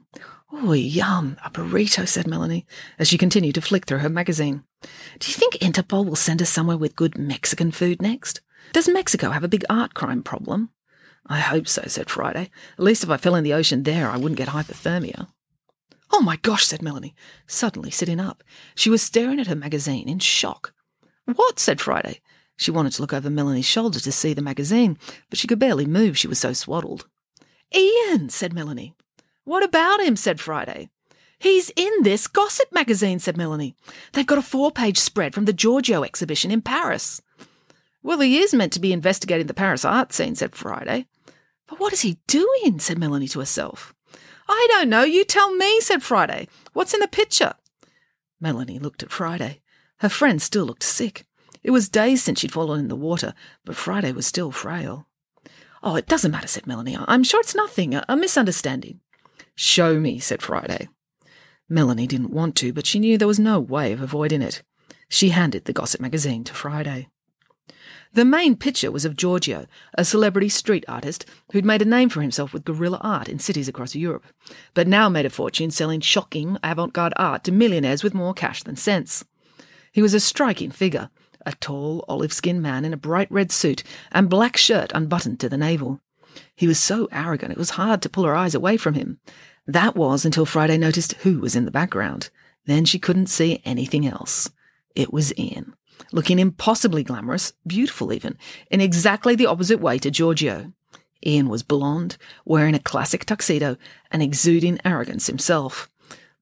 Oh, 0.51 0.73
yum, 0.73 1.37
a 1.43 1.49
burrito, 1.49 2.07
said 2.07 2.27
Melanie, 2.27 2.65
as 2.99 3.07
she 3.07 3.17
continued 3.17 3.55
to 3.55 3.61
flick 3.61 3.85
through 3.85 3.99
her 3.99 4.09
magazine. 4.09 4.63
Do 5.19 5.29
you 5.29 5.33
think 5.33 5.55
Interpol 5.55 6.05
will 6.05 6.15
send 6.15 6.41
us 6.41 6.49
somewhere 6.49 6.77
with 6.77 6.95
good 6.95 7.17
Mexican 7.17 7.71
food 7.71 8.01
next? 8.01 8.41
Does 8.73 8.89
Mexico 8.89 9.31
have 9.31 9.43
a 9.43 9.49
big 9.49 9.65
art 9.69 9.93
crime 9.93 10.21
problem? 10.21 10.69
I 11.27 11.39
hope 11.39 11.67
so, 11.67 11.83
said 11.87 12.09
Friday. 12.09 12.51
At 12.77 12.83
least 12.83 13.03
if 13.03 13.09
I 13.09 13.17
fell 13.17 13.35
in 13.35 13.43
the 13.43 13.53
ocean 13.53 13.83
there, 13.83 14.09
I 14.09 14.17
wouldn't 14.17 14.37
get 14.37 14.49
hypothermia. 14.49 15.27
Oh 16.11 16.21
my 16.21 16.35
gosh, 16.37 16.65
said 16.65 16.81
Melanie, 16.81 17.15
suddenly 17.47 17.89
sitting 17.89 18.19
up. 18.19 18.43
She 18.75 18.89
was 18.89 19.01
staring 19.01 19.39
at 19.39 19.47
her 19.47 19.55
magazine 19.55 20.07
in 20.07 20.19
shock. 20.19 20.73
What? 21.25 21.59
said 21.59 21.81
Friday. 21.81 22.21
She 22.57 22.71
wanted 22.71 22.93
to 22.93 23.01
look 23.01 23.11
over 23.11 23.29
Melanie's 23.29 23.65
shoulder 23.65 23.99
to 23.99 24.11
see 24.11 24.33
the 24.33 24.41
magazine, 24.41 24.97
but 25.29 25.39
she 25.39 25.47
could 25.47 25.59
barely 25.59 25.85
move, 25.85 26.17
she 26.17 26.27
was 26.27 26.39
so 26.39 26.53
swaddled. 26.53 27.07
Ian, 27.75 28.29
said 28.29 28.53
Melanie. 28.53 28.93
What 29.43 29.63
about 29.63 29.99
him? 30.01 30.15
said 30.15 30.39
Friday. 30.39 30.89
He's 31.39 31.71
in 31.75 31.91
this 32.03 32.27
gossip 32.27 32.71
magazine, 32.71 33.19
said 33.19 33.35
Melanie. 33.35 33.75
They've 34.13 34.25
got 34.25 34.37
a 34.37 34.43
four 34.43 34.71
page 34.71 34.99
spread 34.99 35.33
from 35.33 35.45
the 35.45 35.53
Giorgio 35.53 36.03
exhibition 36.03 36.49
in 36.49 36.61
Paris. 36.61 37.21
Well, 38.01 38.19
he 38.19 38.37
is 38.37 38.53
meant 38.53 38.71
to 38.73 38.79
be 38.79 38.93
investigating 38.93 39.47
the 39.47 39.53
Paris 39.53 39.83
art 39.83 40.13
scene, 40.13 40.35
said 40.35 40.55
Friday. 40.55 41.07
But 41.67 41.79
what 41.79 41.93
is 41.93 42.01
he 42.01 42.19
doing? 42.27 42.79
said 42.79 42.97
Melanie 42.97 43.27
to 43.29 43.39
herself. 43.39 43.93
I 44.47 44.67
don't 44.71 44.89
know. 44.89 45.03
You 45.03 45.23
tell 45.25 45.53
me, 45.55 45.81
said 45.81 46.03
Friday. 46.03 46.47
What's 46.73 46.93
in 46.93 46.99
the 46.99 47.07
picture? 47.07 47.53
Melanie 48.39 48.79
looked 48.79 49.03
at 49.03 49.11
Friday. 49.11 49.61
Her 49.99 50.09
friend 50.09 50.41
still 50.41 50.65
looked 50.65 50.83
sick. 50.83 51.25
It 51.63 51.71
was 51.71 51.89
days 51.89 52.21
since 52.23 52.39
she'd 52.39 52.51
fallen 52.51 52.79
in 52.79 52.87
the 52.89 52.95
water, 52.95 53.33
but 53.63 53.75
Friday 53.75 54.11
was 54.11 54.27
still 54.27 54.51
frail. 54.51 55.07
Oh, 55.81 55.95
it 55.95 56.07
doesn't 56.07 56.31
matter, 56.31 56.47
said 56.47 56.67
Melanie. 56.67 56.97
I'm 57.07 57.23
sure 57.23 57.39
it's 57.39 57.55
nothing, 57.55 57.95
a, 57.95 58.15
misunderstanding. 58.15 58.99
Show 59.55 59.99
me, 59.99 60.19
said 60.19 60.41
Friday. 60.41 60.89
Melanie 61.67 62.07
didn't 62.07 62.31
want 62.31 62.55
to, 62.57 62.73
but 62.73 62.85
she 62.85 62.99
knew 62.99 63.17
there 63.17 63.27
was 63.27 63.39
no 63.39 63.59
way 63.59 63.91
of 63.91 64.01
avoiding 64.01 64.41
it. 64.41 64.61
She 65.09 65.29
handed 65.29 65.65
the 65.65 65.73
gossip 65.73 66.01
magazine 66.01 66.43
to 66.43 66.53
Friday. 66.53 67.07
The 68.15 68.23
main 68.23 68.55
picture 68.55 68.91
was 68.91 69.03
of 69.03 69.17
Giorgio, 69.17 69.65
a 69.95 70.05
celebrity 70.05 70.47
street 70.47 70.85
artist 70.87 71.25
who'd 71.51 71.65
made 71.65 71.81
a 71.81 71.85
name 71.85 72.07
for 72.07 72.21
himself 72.21 72.53
with 72.53 72.63
guerrilla 72.63 72.97
art 73.01 73.27
in 73.27 73.39
cities 73.39 73.67
across 73.67 73.93
Europe, 73.93 74.23
but 74.73 74.87
now 74.87 75.09
made 75.09 75.25
a 75.25 75.29
fortune 75.29 75.69
selling 75.69 75.99
shocking 75.99 76.57
avant 76.63 76.93
garde 76.93 77.11
art 77.17 77.43
to 77.43 77.51
millionaires 77.51 78.03
with 78.03 78.13
more 78.13 78.33
cash 78.33 78.63
than 78.63 78.77
sense. 78.77 79.25
He 79.91 80.01
was 80.01 80.13
a 80.13 80.21
striking 80.21 80.71
figure, 80.71 81.09
a 81.45 81.51
tall, 81.55 82.05
olive 82.07 82.31
skinned 82.31 82.61
man 82.61 82.85
in 82.85 82.93
a 82.93 82.97
bright 82.97 83.29
red 83.29 83.51
suit 83.51 83.83
and 84.13 84.29
black 84.29 84.55
shirt 84.55 84.93
unbuttoned 84.95 85.41
to 85.41 85.49
the 85.49 85.57
navel. 85.57 85.99
He 86.55 86.67
was 86.67 86.79
so 86.79 87.09
arrogant 87.11 87.51
it 87.51 87.57
was 87.57 87.71
hard 87.71 88.01
to 88.03 88.09
pull 88.09 88.23
her 88.23 88.35
eyes 88.35 88.55
away 88.55 88.77
from 88.77 88.93
him. 88.93 89.19
That 89.67 89.97
was 89.97 90.23
until 90.23 90.45
Friday 90.45 90.77
noticed 90.77 91.15
who 91.23 91.41
was 91.41 91.53
in 91.53 91.65
the 91.65 91.69
background. 91.69 92.29
Then 92.65 92.85
she 92.85 92.97
couldn't 92.97 93.27
see 93.27 93.61
anything 93.65 94.07
else. 94.07 94.49
It 94.95 95.11
was 95.11 95.37
Ian, 95.37 95.75
looking 96.11 96.39
impossibly 96.39 97.03
glamorous, 97.03 97.53
beautiful 97.65 98.13
even, 98.13 98.37
in 98.69 98.81
exactly 98.81 99.35
the 99.35 99.45
opposite 99.45 99.79
way 99.79 99.97
to 99.99 100.11
Giorgio. 100.11 100.71
Ian 101.25 101.49
was 101.49 101.63
blonde, 101.63 102.17
wearing 102.45 102.75
a 102.75 102.79
classic 102.79 103.25
tuxedo, 103.25 103.77
and 104.11 104.21
exuding 104.21 104.79
arrogance 104.85 105.27
himself. 105.27 105.89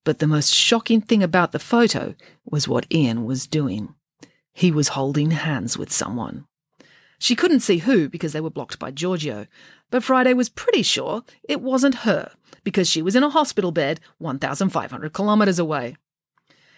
But 0.04 0.20
the 0.20 0.28
most 0.28 0.54
shocking 0.54 1.02
thing 1.02 1.24
about 1.24 1.52
the 1.52 1.60
photo 1.60 2.16
was 2.46 2.68
what 2.68 2.92
Ian 2.92 3.26
was 3.26 3.48
doing. 3.48 3.96
He 4.54 4.72
was 4.72 4.90
holding 4.90 5.32
hands 5.32 5.78
with 5.78 5.92
someone. 5.92 6.46
She 7.18 7.36
couldn't 7.36 7.62
see 7.62 7.78
who 7.78 8.10
because 8.10 8.34
they 8.34 8.42
were 8.42 8.50
blocked 8.50 8.80
by 8.80 8.92
Giorgio, 8.92 9.48
but 9.90 10.04
Friday 10.04 10.34
was 10.34 10.50
pretty 10.50 10.84
sure 10.84 11.24
it 11.44 11.62
wasn't 11.62 12.04
her 12.04 12.34
because 12.64 12.90
she 12.90 13.02
was 13.02 13.16
in 13.16 13.24
a 13.24 13.30
hospital 13.30 13.72
bed 13.72 14.02
1,500 14.18 15.14
kilometres 15.14 15.60
away. 15.60 15.96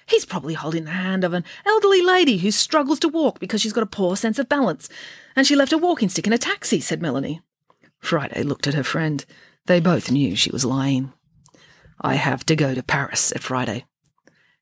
He's 0.08 0.26
probably 0.26 0.54
holding 0.54 0.86
the 0.86 0.92
hand 0.92 1.24
of 1.24 1.34
an 1.34 1.44
elderly 1.66 2.02
lady 2.02 2.38
who 2.38 2.52
struggles 2.52 3.00
to 3.00 3.10
walk 3.10 3.40
because 3.40 3.62
she's 3.62 3.74
got 3.74 3.84
a 3.84 3.88
poor 3.88 4.16
sense 4.16 4.38
of 4.38 4.50
balance, 4.50 4.88
and 5.36 5.48
she 5.48 5.56
left 5.56 5.74
a 5.74 5.78
walking 5.78 6.10
stick 6.10 6.28
in 6.28 6.34
a 6.34 6.38
taxi, 6.38 6.80
said 6.80 7.02
Melanie. 7.02 7.42
Friday 8.00 8.44
looked 8.44 8.68
at 8.68 8.76
her 8.76 8.84
friend. 8.84 9.26
They 9.66 9.80
both 9.80 10.12
knew 10.12 10.36
she 10.36 10.52
was 10.52 10.64
lying. 10.64 11.12
I 12.00 12.16
have 12.16 12.46
to 12.46 12.56
go 12.56 12.76
to 12.76 12.84
Paris, 12.84 13.20
said 13.20 13.42
Friday. 13.42 13.86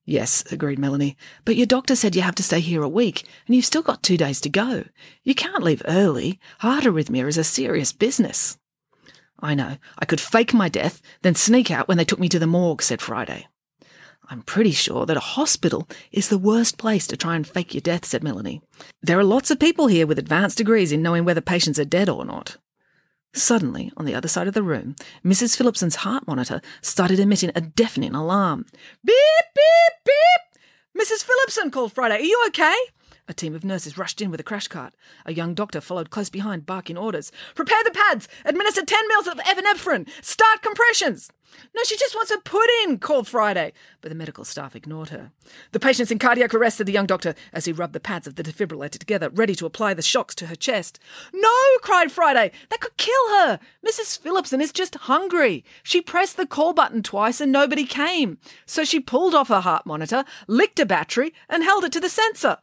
Yes, 0.05 0.43
agreed 0.51 0.79
Melanie, 0.79 1.17
but 1.45 1.55
your 1.55 1.65
doctor 1.65 1.95
said 1.95 2.15
you 2.15 2.21
have 2.21 2.35
to 2.35 2.43
stay 2.43 2.59
here 2.59 2.83
a 2.83 2.89
week, 2.89 3.25
and 3.47 3.55
you've 3.55 3.65
still 3.65 3.81
got 3.81 4.03
two 4.03 4.17
days 4.17 4.41
to 4.41 4.49
go. 4.49 4.85
You 5.23 5.33
can't 5.33 5.63
leave 5.63 5.81
early. 5.85 6.39
Heart 6.59 6.83
arrhythmia 6.83 7.27
is 7.27 7.37
a 7.37 7.43
serious 7.43 7.93
business. 7.93 8.57
I 9.39 9.55
know. 9.55 9.77
I 9.97 10.05
could 10.05 10.21
fake 10.21 10.53
my 10.53 10.69
death, 10.69 11.01
then 11.21 11.35
sneak 11.35 11.71
out 11.71 11.87
when 11.87 11.97
they 11.97 12.05
took 12.05 12.19
me 12.19 12.29
to 12.29 12.39
the 12.39 12.47
morgue, 12.47 12.81
said 12.81 13.01
Friday. 13.01 13.47
I'm 14.33 14.41
pretty 14.41 14.71
sure 14.71 15.05
that 15.05 15.15
a 15.15 15.19
hospital 15.19 15.87
is 16.11 16.29
the 16.29 16.39
worst 16.39 16.79
place 16.79 17.05
to 17.05 17.15
try 17.15 17.35
and 17.35 17.45
fake 17.45 17.75
your 17.75 17.81
death, 17.81 18.03
said 18.03 18.23
Melanie. 18.23 18.63
There 19.03 19.19
are 19.19 19.23
lots 19.23 19.51
of 19.51 19.59
people 19.59 19.85
here 19.85 20.07
with 20.07 20.17
advanced 20.17 20.57
degrees 20.57 20.91
in 20.91 21.03
knowing 21.03 21.23
whether 21.23 21.39
patients 21.39 21.77
are 21.77 21.85
dead 21.85 22.09
or 22.09 22.25
not. 22.25 22.57
Suddenly, 23.35 23.91
on 23.95 24.05
the 24.05 24.15
other 24.15 24.27
side 24.27 24.47
of 24.47 24.55
the 24.55 24.63
room, 24.63 24.95
Mrs. 25.23 25.55
Phillipson's 25.55 25.97
heart 25.97 26.25
monitor 26.25 26.61
started 26.81 27.19
emitting 27.19 27.51
a 27.53 27.61
deafening 27.61 28.15
alarm. 28.15 28.65
Beep, 29.05 29.15
beep, 29.53 30.03
beep! 30.03 30.59
Mrs. 30.99 31.23
Phillipson, 31.23 31.69
called 31.69 31.93
Friday, 31.93 32.15
are 32.15 32.21
you 32.21 32.43
okay? 32.47 32.75
A 33.27 33.33
team 33.33 33.55
of 33.55 33.63
nurses 33.63 33.97
rushed 33.97 34.21
in 34.21 34.31
with 34.31 34.41
a 34.41 34.43
crash 34.43 34.67
cart. 34.67 34.93
A 35.25 35.33
young 35.33 35.53
doctor 35.53 35.79
followed 35.79 36.09
close 36.09 36.29
behind, 36.29 36.65
barking 36.65 36.97
orders. 36.97 37.31
Prepare 37.55 37.83
the 37.85 37.91
pads! 37.91 38.27
Administer 38.43 38.83
10 38.83 39.07
mils 39.07 39.27
of 39.27 39.37
epinephrine! 39.37 40.09
Start 40.21 40.61
compressions! 40.61 41.31
No, 41.73 41.83
she 41.83 41.95
just 41.97 42.15
wants 42.15 42.31
a 42.31 42.39
pudding, 42.39 42.99
called 42.99 43.27
Friday. 43.27 43.73
But 44.01 44.09
the 44.09 44.15
medical 44.15 44.43
staff 44.43 44.75
ignored 44.75 45.09
her. 45.09 45.31
The 45.71 45.79
patient's 45.79 46.11
in 46.11 46.19
cardiac 46.19 46.53
arrest, 46.53 46.77
said 46.77 46.85
the 46.87 46.93
young 46.93 47.05
doctor 47.05 47.35
as 47.53 47.65
he 47.65 47.71
rubbed 47.71 47.93
the 47.93 47.99
pads 47.99 48.27
of 48.27 48.35
the 48.35 48.43
defibrillator 48.43 48.97
together, 48.97 49.29
ready 49.29 49.55
to 49.55 49.65
apply 49.65 49.93
the 49.93 50.01
shocks 50.01 50.35
to 50.35 50.47
her 50.47 50.55
chest. 50.55 50.99
No, 51.33 51.49
cried 51.81 52.11
Friday. 52.11 52.51
That 52.69 52.81
could 52.81 52.97
kill 52.97 53.29
her. 53.37 53.59
Mrs. 53.87 54.17
Phillipson 54.19 54.61
is 54.61 54.73
just 54.73 54.95
hungry. 54.95 55.63
She 55.83 56.01
pressed 56.01 56.37
the 56.37 56.47
call 56.47 56.73
button 56.73 57.03
twice 57.03 57.39
and 57.39 57.51
nobody 57.51 57.85
came. 57.85 58.37
So 58.65 58.83
she 58.83 58.99
pulled 58.99 59.35
off 59.35 59.49
her 59.49 59.61
heart 59.61 59.85
monitor, 59.85 60.25
licked 60.47 60.79
a 60.79 60.85
battery, 60.85 61.33
and 61.47 61.63
held 61.63 61.83
it 61.83 61.91
to 61.93 61.99
the 61.99 62.09
sensor. 62.09 62.57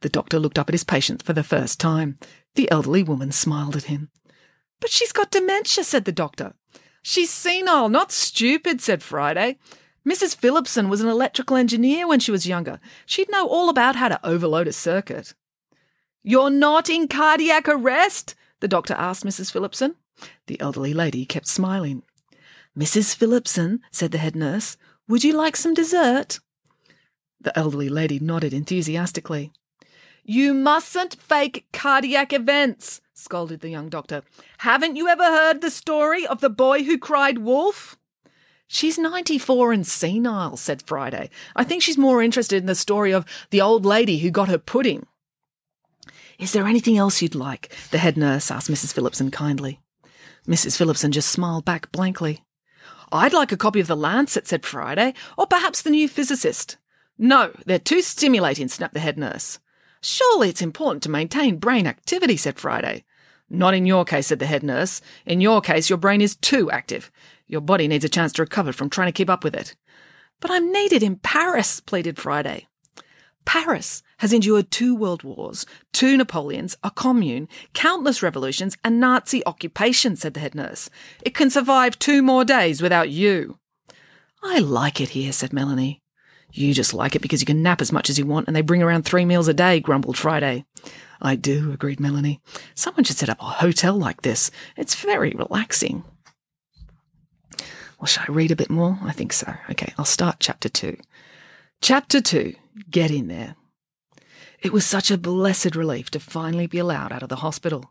The 0.00 0.08
doctor 0.08 0.38
looked 0.38 0.58
up 0.58 0.68
at 0.68 0.74
his 0.74 0.84
patient 0.84 1.22
for 1.22 1.32
the 1.32 1.42
first 1.42 1.80
time. 1.80 2.18
The 2.54 2.70
elderly 2.70 3.02
woman 3.02 3.32
smiled 3.32 3.76
at 3.76 3.84
him. 3.84 4.10
But 4.80 4.90
she's 4.90 5.12
got 5.12 5.30
dementia, 5.30 5.84
said 5.84 6.04
the 6.04 6.12
doctor. 6.12 6.54
She's 7.02 7.30
senile, 7.30 7.88
not 7.88 8.12
stupid, 8.12 8.80
said 8.80 9.02
Friday. 9.02 9.58
Mrs. 10.06 10.36
Phillipson 10.36 10.88
was 10.88 11.00
an 11.00 11.08
electrical 11.08 11.56
engineer 11.56 12.06
when 12.06 12.20
she 12.20 12.30
was 12.30 12.46
younger. 12.46 12.80
She'd 13.06 13.30
know 13.30 13.46
all 13.46 13.68
about 13.68 13.96
how 13.96 14.08
to 14.08 14.26
overload 14.26 14.68
a 14.68 14.72
circuit. 14.72 15.34
You're 16.22 16.50
not 16.50 16.88
in 16.88 17.08
cardiac 17.08 17.68
arrest? 17.68 18.34
the 18.60 18.68
doctor 18.68 18.94
asked 18.94 19.24
Mrs. 19.24 19.52
Phillipson. 19.52 19.96
The 20.46 20.60
elderly 20.60 20.94
lady 20.94 21.26
kept 21.26 21.46
smiling. 21.46 22.02
Mrs. 22.78 23.14
Phillipson, 23.14 23.80
said 23.90 24.10
the 24.10 24.18
head 24.18 24.34
nurse, 24.34 24.76
would 25.06 25.24
you 25.24 25.34
like 25.34 25.56
some 25.56 25.74
dessert? 25.74 26.40
The 27.40 27.56
elderly 27.58 27.88
lady 27.88 28.18
nodded 28.18 28.54
enthusiastically. 28.54 29.52
You 30.26 30.54
mustn't 30.54 31.20
fake 31.20 31.66
cardiac 31.74 32.32
events, 32.32 33.02
scolded 33.12 33.60
the 33.60 33.68
young 33.68 33.90
doctor. 33.90 34.22
Haven't 34.58 34.96
you 34.96 35.06
ever 35.06 35.22
heard 35.22 35.60
the 35.60 35.70
story 35.70 36.26
of 36.26 36.40
the 36.40 36.48
boy 36.48 36.82
who 36.82 36.96
cried 36.96 37.38
wolf? 37.38 37.98
She's 38.66 38.98
94 38.98 39.74
and 39.74 39.86
senile, 39.86 40.56
said 40.56 40.82
Friday. 40.86 41.28
I 41.54 41.62
think 41.62 41.82
she's 41.82 41.98
more 41.98 42.22
interested 42.22 42.56
in 42.56 42.66
the 42.66 42.74
story 42.74 43.12
of 43.12 43.26
the 43.50 43.60
old 43.60 43.84
lady 43.84 44.18
who 44.18 44.30
got 44.30 44.48
her 44.48 44.56
pudding. 44.56 45.06
Is 46.38 46.52
there 46.52 46.66
anything 46.66 46.96
else 46.96 47.20
you'd 47.20 47.34
like? 47.34 47.70
The 47.90 47.98
head 47.98 48.16
nurse 48.16 48.50
asked 48.50 48.70
Mrs. 48.70 48.94
Phillipson 48.94 49.30
kindly. 49.30 49.80
Mrs. 50.48 50.78
Phillipson 50.78 51.12
just 51.12 51.30
smiled 51.30 51.66
back 51.66 51.92
blankly. 51.92 52.42
I'd 53.12 53.34
like 53.34 53.52
a 53.52 53.58
copy 53.58 53.80
of 53.80 53.88
The 53.88 53.94
Lancet, 53.94 54.48
said 54.48 54.64
Friday, 54.64 55.12
or 55.36 55.46
perhaps 55.46 55.82
The 55.82 55.90
New 55.90 56.08
Physicist. 56.08 56.78
No, 57.18 57.52
they're 57.66 57.78
too 57.78 58.00
stimulating, 58.00 58.68
snapped 58.68 58.94
the 58.94 59.00
head 59.00 59.18
nurse. 59.18 59.58
Surely 60.04 60.50
it's 60.50 60.60
important 60.60 61.02
to 61.02 61.10
maintain 61.10 61.56
brain 61.56 61.86
activity, 61.86 62.36
said 62.36 62.58
Friday. 62.58 63.04
Not 63.48 63.72
in 63.72 63.86
your 63.86 64.04
case, 64.04 64.26
said 64.26 64.38
the 64.38 64.44
head 64.44 64.62
nurse. 64.62 65.00
In 65.24 65.40
your 65.40 65.62
case, 65.62 65.88
your 65.88 65.96
brain 65.96 66.20
is 66.20 66.36
too 66.36 66.70
active. 66.70 67.10
Your 67.46 67.62
body 67.62 67.88
needs 67.88 68.04
a 68.04 68.10
chance 68.10 68.34
to 68.34 68.42
recover 68.42 68.72
from 68.74 68.90
trying 68.90 69.08
to 69.08 69.12
keep 69.12 69.30
up 69.30 69.42
with 69.42 69.54
it. 69.54 69.74
But 70.40 70.50
I'm 70.50 70.70
needed 70.70 71.02
in 71.02 71.16
Paris, 71.16 71.80
pleaded 71.80 72.18
Friday. 72.18 72.66
Paris 73.46 74.02
has 74.18 74.34
endured 74.34 74.70
two 74.70 74.94
world 74.94 75.22
wars, 75.22 75.64
two 75.94 76.18
Napoleons, 76.18 76.76
a 76.82 76.90
commune, 76.90 77.48
countless 77.72 78.22
revolutions, 78.22 78.76
and 78.84 79.00
Nazi 79.00 79.42
occupation, 79.46 80.16
said 80.16 80.34
the 80.34 80.40
head 80.40 80.54
nurse. 80.54 80.90
It 81.22 81.34
can 81.34 81.48
survive 81.48 81.98
two 81.98 82.20
more 82.20 82.44
days 82.44 82.82
without 82.82 83.08
you. 83.08 83.58
I 84.42 84.58
like 84.58 85.00
it 85.00 85.10
here, 85.10 85.32
said 85.32 85.54
Melanie. 85.54 86.02
You 86.56 86.72
just 86.72 86.94
like 86.94 87.16
it 87.16 87.22
because 87.22 87.42
you 87.42 87.46
can 87.46 87.62
nap 87.62 87.80
as 87.80 87.90
much 87.90 88.08
as 88.08 88.18
you 88.18 88.26
want 88.26 88.46
and 88.46 88.54
they 88.54 88.62
bring 88.62 88.82
around 88.82 89.02
three 89.02 89.24
meals 89.24 89.48
a 89.48 89.54
day, 89.54 89.80
grumbled 89.80 90.16
Friday. 90.16 90.64
I 91.20 91.34
do, 91.34 91.72
agreed 91.72 91.98
Melanie. 91.98 92.40
Someone 92.76 93.02
should 93.02 93.16
set 93.16 93.28
up 93.28 93.40
a 93.40 93.44
hotel 93.44 93.94
like 93.96 94.22
this. 94.22 94.52
It's 94.76 94.94
very 94.94 95.30
relaxing. 95.30 96.04
Well, 97.98 98.06
should 98.06 98.28
I 98.28 98.32
read 98.32 98.52
a 98.52 98.56
bit 98.56 98.70
more? 98.70 98.98
I 99.02 99.12
think 99.12 99.32
so. 99.32 99.52
Okay, 99.70 99.92
I'll 99.98 100.04
start 100.04 100.36
chapter 100.38 100.68
two. 100.68 100.96
Chapter 101.80 102.20
two 102.20 102.54
Get 102.90 103.10
in 103.10 103.28
there. 103.28 103.56
It 104.60 104.72
was 104.72 104.84
such 104.84 105.10
a 105.10 105.18
blessed 105.18 105.76
relief 105.76 106.10
to 106.10 106.20
finally 106.20 106.66
be 106.66 106.78
allowed 106.78 107.12
out 107.12 107.22
of 107.22 107.28
the 107.28 107.36
hospital. 107.36 107.90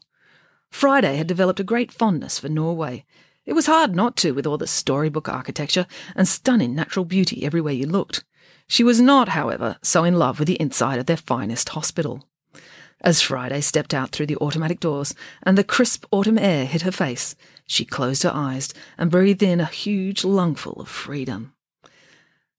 Friday 0.69 1.15
had 1.17 1.27
developed 1.27 1.59
a 1.59 1.65
great 1.65 1.91
fondness 1.91 2.39
for 2.39 2.49
Norway. 2.49 3.05
It 3.45 3.53
was 3.53 3.67
hard 3.67 3.95
not 3.95 4.15
to, 4.17 4.31
with 4.31 4.47
all 4.47 4.57
the 4.57 4.67
storybook 4.67 5.29
architecture 5.29 5.85
and 6.15 6.27
stunning 6.27 6.73
natural 6.73 7.05
beauty 7.05 7.45
everywhere 7.45 7.73
you 7.73 7.87
looked. 7.87 8.23
She 8.73 8.83
was 8.83 8.99
not, 8.99 9.29
however, 9.29 9.77
so 9.83 10.03
in 10.03 10.17
love 10.17 10.39
with 10.39 10.47
the 10.47 10.59
inside 10.59 10.97
of 10.97 11.05
their 11.05 11.15
finest 11.15 11.69
hospital. 11.69 12.27
As 13.01 13.21
Friday 13.21 13.61
stepped 13.61 13.93
out 13.93 14.09
through 14.09 14.25
the 14.25 14.37
automatic 14.37 14.79
doors 14.79 15.13
and 15.43 15.55
the 15.55 15.63
crisp 15.63 16.05
autumn 16.09 16.39
air 16.39 16.65
hit 16.65 16.81
her 16.81 16.91
face, 16.91 17.35
she 17.67 17.85
closed 17.85 18.23
her 18.23 18.31
eyes 18.33 18.73
and 18.97 19.11
breathed 19.11 19.43
in 19.43 19.59
a 19.59 19.65
huge 19.65 20.23
lungful 20.23 20.81
of 20.81 20.89
freedom. 20.89 21.53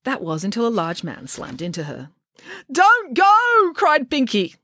That 0.05 0.23
was 0.23 0.45
until 0.45 0.69
a 0.69 0.79
large 0.79 1.03
man 1.03 1.27
slammed 1.27 1.61
into 1.61 1.83
her. 1.83 2.11
Don't 2.71 3.15
go! 3.15 3.73
cried 3.75 4.09
Binky. 4.09 4.55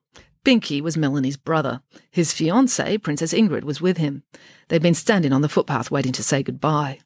Binky 0.45 0.81
was 0.81 0.97
Melanie's 0.97 1.37
brother. 1.37 1.83
His 2.13 2.33
fiancée, 2.33 3.03
Princess 3.03 3.35
Ingrid, 3.35 3.65
was 3.65 3.81
with 3.81 3.97
him. 3.97 4.23
They'd 4.69 4.83
been 4.83 4.95
standing 4.95 5.33
on 5.33 5.41
the 5.43 5.49
footpath 5.49 5.91
waiting 5.91 6.13
to 6.13 6.23
say 6.23 6.45
goodbye. 6.45 7.01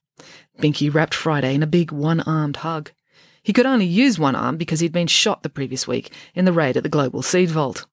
Binky 0.61 0.92
wrapped 0.92 1.14
Friday 1.14 1.54
in 1.54 1.62
a 1.62 1.66
big 1.66 1.92
one 1.92 2.20
armed 2.20 2.59
hug. 2.59 2.90
He 3.44 3.52
could 3.52 3.66
only 3.66 3.85
use 3.85 4.18
one 4.18 4.35
arm 4.35 4.57
because 4.57 4.80
he'd 4.80 4.90
been 4.90 5.07
shot 5.07 5.42
the 5.42 5.50
previous 5.50 5.87
week 5.87 6.11
in 6.35 6.46
the 6.46 6.52
raid 6.52 6.78
at 6.78 6.83
the 6.83 6.88
Global 6.88 7.20
Seed 7.20 7.50
Vault. 7.50 7.87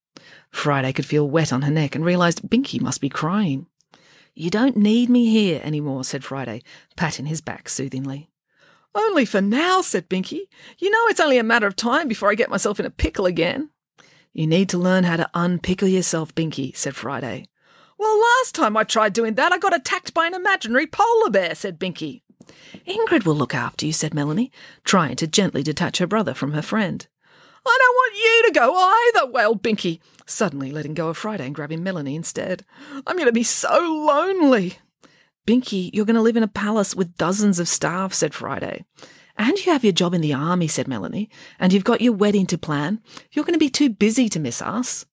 Friday 0.50 0.94
could 0.94 1.06
feel 1.06 1.30
wet 1.30 1.52
on 1.52 1.64
her 1.64 1.72
neck 1.72 1.94
and 1.94 2.06
realized 2.06 2.50
Binky 2.50 2.80
must 2.80 3.02
be 3.02 3.10
crying. 3.10 3.68
You 4.34 4.50
don't 4.50 4.78
need 4.78 5.10
me 5.10 5.30
here 5.30 5.60
any 5.62 5.82
more, 5.82 6.06
said 6.06 6.24
Friday, 6.24 6.64
patting 6.96 7.26
his 7.26 7.42
back 7.42 7.68
soothingly. 7.68 8.30
Only 8.96 9.26
for 9.26 9.42
now, 9.42 9.82
said 9.82 10.10
Binky. 10.10 10.48
You 10.78 10.90
know 10.90 11.08
it's 11.08 11.20
only 11.20 11.38
a 11.38 11.44
matter 11.44 11.68
of 11.68 11.76
time 11.76 12.08
before 12.08 12.32
I 12.32 12.36
get 12.36 12.50
myself 12.50 12.80
in 12.80 12.86
a 12.86 12.90
pickle 12.90 13.26
again. 13.26 13.70
You 14.32 14.48
need 14.48 14.70
to 14.70 14.78
learn 14.78 15.04
how 15.04 15.18
to 15.18 15.30
unpickle 15.36 15.92
yourself, 15.92 16.34
Binky, 16.34 16.76
said 16.78 16.96
Friday. 16.96 17.46
Well, 17.98 18.20
last 18.40 18.56
time 18.56 18.78
I 18.78 18.86
tried 18.86 19.12
doing 19.12 19.36
that, 19.36 19.52
I 19.52 19.58
got 19.58 19.76
attacked 19.76 20.14
by 20.14 20.28
an 20.28 20.34
imaginary 20.34 20.88
polar 20.88 21.30
bear, 21.30 21.56
said 21.56 21.78
Binky. 21.78 22.22
Ingrid 22.88 23.26
will 23.26 23.36
look 23.36 23.54
after 23.56 23.86
you, 23.86 23.94
said 23.94 24.14
Melanie, 24.14 24.52
trying 24.84 25.16
to 25.18 25.28
gently 25.28 25.64
detach 25.64 25.98
her 26.00 26.08
brother 26.08 26.34
from 26.34 26.54
her 26.54 26.62
friend. 26.62 27.08
I 27.66 27.78
don't 27.80 27.96
want 27.96 28.16
you 28.16 28.44
to 28.48 28.60
go 28.60 28.76
either, 28.76 29.32
wailed 29.32 29.62
Binky, 29.62 30.00
suddenly 30.26 30.72
letting 30.72 30.94
go 30.94 31.10
of 31.10 31.18
Friday 31.18 31.46
and 31.46 31.54
grabbing 31.54 31.84
Melanie 31.84 32.16
instead. 32.16 32.66
I'm 33.06 33.16
going 33.16 33.28
to 33.28 33.32
be 33.32 33.44
so 33.44 33.78
lonely. 33.78 34.80
Binky, 35.46 35.90
you're 35.94 36.06
going 36.06 36.16
to 36.16 36.22
live 36.22 36.38
in 36.38 36.44
a 36.44 36.48
palace 36.48 36.96
with 36.96 37.18
dozens 37.18 37.60
of 37.60 37.68
staff, 37.68 38.14
said 38.14 38.34
Friday. 38.34 38.86
And 39.38 39.58
you 39.64 39.72
have 39.72 39.84
your 39.84 39.94
job 39.94 40.14
in 40.14 40.22
the 40.22 40.34
army, 40.34 40.68
said 40.68 40.88
Melanie, 40.88 41.30
and 41.60 41.72
you've 41.72 41.84
got 41.84 42.02
your 42.02 42.14
wedding 42.14 42.46
to 42.48 42.58
plan. 42.58 43.02
You're 43.32 43.46
going 43.46 43.54
to 43.54 43.60
be 43.60 43.70
too 43.70 43.90
busy 43.90 44.28
to 44.30 44.40
miss 44.40 44.62
us. 44.62 45.06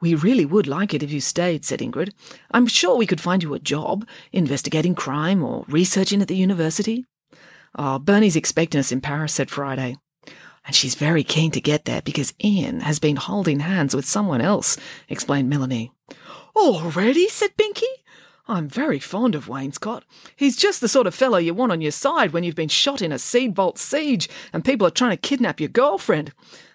We 0.00 0.14
really 0.14 0.44
would 0.44 0.66
like 0.66 0.94
it 0.94 1.02
if 1.02 1.10
you 1.10 1.20
stayed, 1.20 1.64
said 1.64 1.80
Ingrid. 1.80 2.12
I'm 2.50 2.66
sure 2.66 2.96
we 2.96 3.06
could 3.06 3.20
find 3.20 3.42
you 3.42 3.54
a 3.54 3.58
job, 3.58 4.06
investigating 4.32 4.94
crime 4.94 5.42
or 5.42 5.64
researching 5.68 6.22
at 6.22 6.28
the 6.28 6.36
university. 6.36 7.04
Oh, 7.74 7.98
Bernie's 7.98 8.36
expecting 8.36 8.78
us 8.78 8.92
in 8.92 9.00
Paris, 9.00 9.32
said 9.32 9.50
Friday. 9.50 9.96
And 10.64 10.76
she's 10.76 10.94
very 10.94 11.24
keen 11.24 11.50
to 11.52 11.60
get 11.60 11.84
there 11.84 12.02
because 12.02 12.34
Ian 12.44 12.80
has 12.80 12.98
been 12.98 13.16
holding 13.16 13.60
hands 13.60 13.96
with 13.96 14.04
someone 14.04 14.40
else, 14.40 14.76
explained 15.08 15.48
Melanie. 15.48 15.92
Already? 16.54 17.28
said 17.28 17.56
Binky. 17.56 17.84
I'm 18.46 18.68
very 18.68 18.98
fond 18.98 19.34
of 19.34 19.46
Wainscott. 19.46 20.02
He's 20.34 20.56
just 20.56 20.80
the 20.80 20.88
sort 20.88 21.06
of 21.06 21.14
fellow 21.14 21.38
you 21.38 21.52
want 21.54 21.72
on 21.72 21.82
your 21.82 21.92
side 21.92 22.32
when 22.32 22.44
you've 22.44 22.54
been 22.54 22.68
shot 22.68 23.02
in 23.02 23.12
a 23.12 23.18
seed 23.18 23.54
vault 23.54 23.78
siege 23.78 24.28
and 24.52 24.64
people 24.64 24.86
are 24.86 24.90
trying 24.90 25.10
to 25.10 25.16
kidnap 25.16 25.60
your 25.60 25.68
girlfriend. 25.68 26.32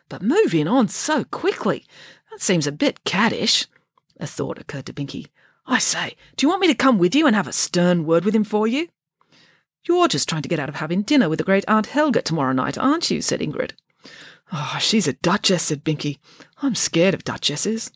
But 0.07 0.21
moving 0.21 0.67
on 0.67 0.89
so 0.89 1.23
quickly, 1.23 1.85
that 2.33 2.41
seems 2.41 2.65
a 2.65 2.71
bit 2.71 3.03
caddish. 3.03 3.67
A 4.19 4.25
thought 4.25 4.57
occurred 4.57 4.87
to 4.87 4.93
Binky. 4.93 5.27
I 5.67 5.77
say, 5.77 6.15
do 6.35 6.45
you 6.45 6.49
want 6.49 6.61
me 6.61 6.67
to 6.67 6.73
come 6.73 6.97
with 6.97 7.13
you 7.13 7.27
and 7.27 7.35
have 7.35 7.47
a 7.47 7.53
stern 7.53 8.05
word 8.05 8.25
with 8.25 8.35
him 8.35 8.43
for 8.43 8.67
you? 8.67 8.87
You're 9.87 10.07
just 10.07 10.27
trying 10.27 10.41
to 10.41 10.49
get 10.49 10.59
out 10.59 10.69
of 10.69 10.75
having 10.75 11.03
dinner 11.03 11.29
with 11.29 11.37
the 11.37 11.45
great 11.45 11.63
Aunt 11.67 11.87
Helga 11.87 12.21
tomorrow 12.21 12.53
night, 12.53 12.77
aren't 12.77 13.11
you? 13.11 13.21
said 13.21 13.39
Ingrid. 13.39 13.73
Oh, 14.51 14.77
she's 14.79 15.07
a 15.07 15.13
duchess, 15.13 15.63
said 15.63 15.83
Binky. 15.83 16.17
I'm 16.61 16.75
scared 16.75 17.13
of 17.13 17.23
duchesses. 17.23 17.91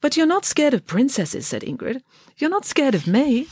But 0.00 0.16
you're 0.16 0.26
not 0.26 0.44
scared 0.44 0.74
of 0.74 0.86
princesses, 0.86 1.46
said 1.46 1.62
Ingrid. 1.62 2.02
You're 2.38 2.50
not 2.50 2.64
scared 2.64 2.94
of 2.94 3.06
me. 3.06 3.48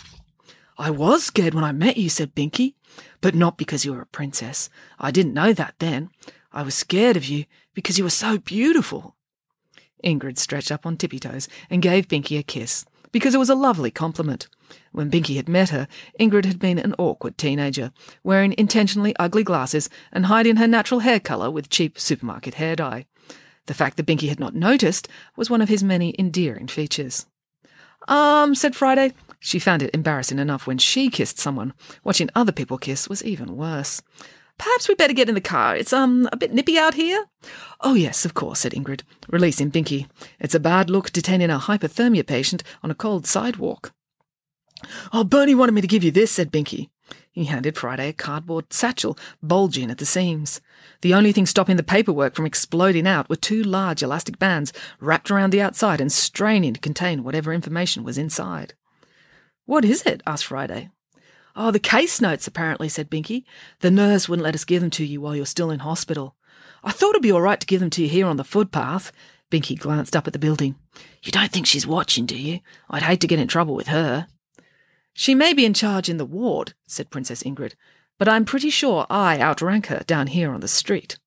I 0.78 0.90
was 0.90 1.24
scared 1.24 1.54
when 1.54 1.64
I 1.64 1.72
met 1.72 1.96
you, 1.96 2.08
said 2.08 2.34
Binky, 2.34 2.74
but 3.20 3.34
not 3.34 3.58
because 3.58 3.84
you 3.84 3.92
were 3.92 4.02
a 4.02 4.06
princess. 4.06 4.70
I 4.98 5.10
didn't 5.10 5.34
know 5.34 5.52
that 5.52 5.74
then. 5.78 6.10
I 6.52 6.62
was 6.62 6.74
scared 6.74 7.16
of 7.16 7.24
you 7.24 7.44
because 7.74 7.98
you 7.98 8.04
were 8.04 8.10
so 8.10 8.38
beautiful. 8.38 9.15
Ingrid 10.04 10.38
stretched 10.38 10.72
up 10.72 10.86
on 10.86 10.96
tippy 10.96 11.18
toes 11.18 11.48
and 11.70 11.82
gave 11.82 12.08
Binky 12.08 12.38
a 12.38 12.42
kiss, 12.42 12.84
because 13.12 13.34
it 13.34 13.38
was 13.38 13.50
a 13.50 13.54
lovely 13.54 13.90
compliment. 13.90 14.48
When 14.92 15.10
Binky 15.10 15.36
had 15.36 15.48
met 15.48 15.70
her, 15.70 15.88
Ingrid 16.18 16.44
had 16.44 16.58
been 16.58 16.78
an 16.78 16.94
awkward 16.98 17.38
teenager, 17.38 17.92
wearing 18.24 18.54
intentionally 18.58 19.14
ugly 19.16 19.44
glasses 19.44 19.88
and 20.12 20.26
hiding 20.26 20.56
her 20.56 20.66
natural 20.66 21.00
hair 21.00 21.20
colour 21.20 21.50
with 21.50 21.70
cheap 21.70 21.98
supermarket 21.98 22.54
hair 22.54 22.76
dye. 22.76 23.06
The 23.66 23.74
fact 23.74 23.96
that 23.96 24.06
Binky 24.06 24.28
had 24.28 24.40
not 24.40 24.54
noticed 24.54 25.08
was 25.36 25.50
one 25.50 25.60
of 25.60 25.68
his 25.68 25.82
many 25.82 26.14
endearing 26.18 26.68
features. 26.68 27.26
Um, 28.08 28.54
said 28.54 28.76
Friday. 28.76 29.12
She 29.40 29.58
found 29.58 29.82
it 29.82 29.94
embarrassing 29.94 30.38
enough 30.38 30.66
when 30.66 30.78
she 30.78 31.10
kissed 31.10 31.38
someone. 31.38 31.72
Watching 32.04 32.30
other 32.34 32.52
people 32.52 32.78
kiss 32.78 33.08
was 33.08 33.24
even 33.24 33.56
worse. 33.56 34.02
Perhaps 34.58 34.88
we'd 34.88 34.98
better 34.98 35.12
get 35.12 35.28
in 35.28 35.34
the 35.34 35.40
car. 35.40 35.76
It's, 35.76 35.92
um, 35.92 36.28
a 36.32 36.36
bit 36.36 36.52
nippy 36.52 36.78
out 36.78 36.94
here. 36.94 37.26
Oh, 37.80 37.94
yes, 37.94 38.24
of 38.24 38.34
course, 38.34 38.60
said 38.60 38.72
Ingrid, 38.72 39.02
releasing 39.28 39.70
Binky. 39.70 40.08
It's 40.40 40.54
a 40.54 40.60
bad 40.60 40.88
look 40.88 41.12
detaining 41.12 41.50
a 41.50 41.58
hypothermia 41.58 42.26
patient 42.26 42.62
on 42.82 42.90
a 42.90 42.94
cold 42.94 43.26
sidewalk. 43.26 43.92
Oh, 45.12 45.24
Bernie 45.24 45.54
wanted 45.54 45.72
me 45.72 45.80
to 45.80 45.86
give 45.86 46.04
you 46.04 46.10
this, 46.10 46.32
said 46.32 46.52
Binky. 46.52 46.88
He 47.30 47.44
handed 47.44 47.76
Friday 47.76 48.08
a 48.08 48.12
cardboard 48.14 48.72
satchel, 48.72 49.18
bulging 49.42 49.90
at 49.90 49.98
the 49.98 50.06
seams. 50.06 50.62
The 51.02 51.12
only 51.12 51.32
thing 51.32 51.44
stopping 51.44 51.76
the 51.76 51.82
paperwork 51.82 52.34
from 52.34 52.46
exploding 52.46 53.06
out 53.06 53.28
were 53.28 53.36
two 53.36 53.62
large 53.62 54.02
elastic 54.02 54.38
bands 54.38 54.72
wrapped 55.00 55.30
around 55.30 55.50
the 55.50 55.60
outside 55.60 56.00
and 56.00 56.10
straining 56.10 56.72
to 56.72 56.80
contain 56.80 57.24
whatever 57.24 57.52
information 57.52 58.04
was 58.04 58.16
inside. 58.16 58.72
What 59.66 59.84
is 59.84 60.02
it? 60.02 60.22
asked 60.26 60.46
Friday. 60.46 60.90
Oh, 61.58 61.70
the 61.70 61.78
case 61.78 62.20
notes, 62.20 62.46
apparently, 62.46 62.88
said 62.88 63.10
Binky. 63.10 63.44
The 63.80 63.90
nurse 63.90 64.28
wouldn't 64.28 64.44
let 64.44 64.54
us 64.54 64.66
give 64.66 64.82
them 64.82 64.90
to 64.90 65.06
you 65.06 65.22
while 65.22 65.34
you're 65.34 65.46
still 65.46 65.70
in 65.70 65.78
hospital. 65.78 66.36
I 66.84 66.92
thought 66.92 67.10
it'd 67.10 67.22
be 67.22 67.32
all 67.32 67.40
right 67.40 67.58
to 67.58 67.66
give 67.66 67.80
them 67.80 67.88
to 67.90 68.02
you 68.02 68.08
here 68.08 68.26
on 68.26 68.36
the 68.36 68.44
footpath. 68.44 69.10
Binky 69.50 69.78
glanced 69.78 70.14
up 70.14 70.26
at 70.26 70.34
the 70.34 70.38
building. 70.38 70.76
You 71.22 71.32
don't 71.32 71.50
think 71.50 71.66
she's 71.66 71.86
watching, 71.86 72.26
do 72.26 72.36
you? 72.36 72.60
I'd 72.90 73.04
hate 73.04 73.20
to 73.22 73.26
get 73.26 73.38
in 73.38 73.48
trouble 73.48 73.74
with 73.74 73.88
her. 73.88 74.26
She 75.14 75.34
may 75.34 75.54
be 75.54 75.64
in 75.64 75.72
charge 75.72 76.10
in 76.10 76.18
the 76.18 76.26
ward, 76.26 76.74
said 76.86 77.10
Princess 77.10 77.42
Ingrid, 77.42 77.72
but 78.18 78.28
I'm 78.28 78.44
pretty 78.44 78.68
sure 78.68 79.06
I 79.08 79.40
outrank 79.40 79.86
her 79.86 80.02
down 80.06 80.26
here 80.26 80.52
on 80.52 80.60
the 80.60 80.68
street. 80.68 81.18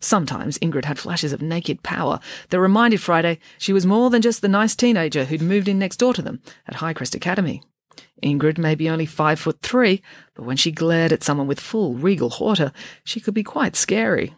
Sometimes 0.00 0.58
Ingrid 0.58 0.84
had 0.84 0.98
flashes 0.98 1.32
of 1.32 1.40
naked 1.40 1.84
power 1.84 2.18
that 2.50 2.60
reminded 2.60 3.00
Friday 3.00 3.38
she 3.56 3.72
was 3.72 3.86
more 3.86 4.10
than 4.10 4.20
just 4.20 4.42
the 4.42 4.48
nice 4.48 4.74
teenager 4.74 5.26
who'd 5.26 5.40
moved 5.40 5.68
in 5.68 5.78
next 5.78 5.98
door 5.98 6.12
to 6.12 6.22
them 6.22 6.42
at 6.66 6.76
Highcrest 6.76 7.14
Academy. 7.14 7.62
Ingrid 8.24 8.56
may 8.56 8.74
be 8.74 8.88
only 8.88 9.06
five 9.06 9.38
foot 9.38 9.60
three, 9.60 10.02
but 10.34 10.44
when 10.44 10.56
she 10.56 10.72
glared 10.72 11.12
at 11.12 11.22
someone 11.22 11.46
with 11.46 11.60
full 11.60 11.94
regal 11.94 12.30
hauteur, 12.30 12.72
she 13.04 13.20
could 13.20 13.34
be 13.34 13.44
quite 13.44 13.76
scary. 13.76 14.34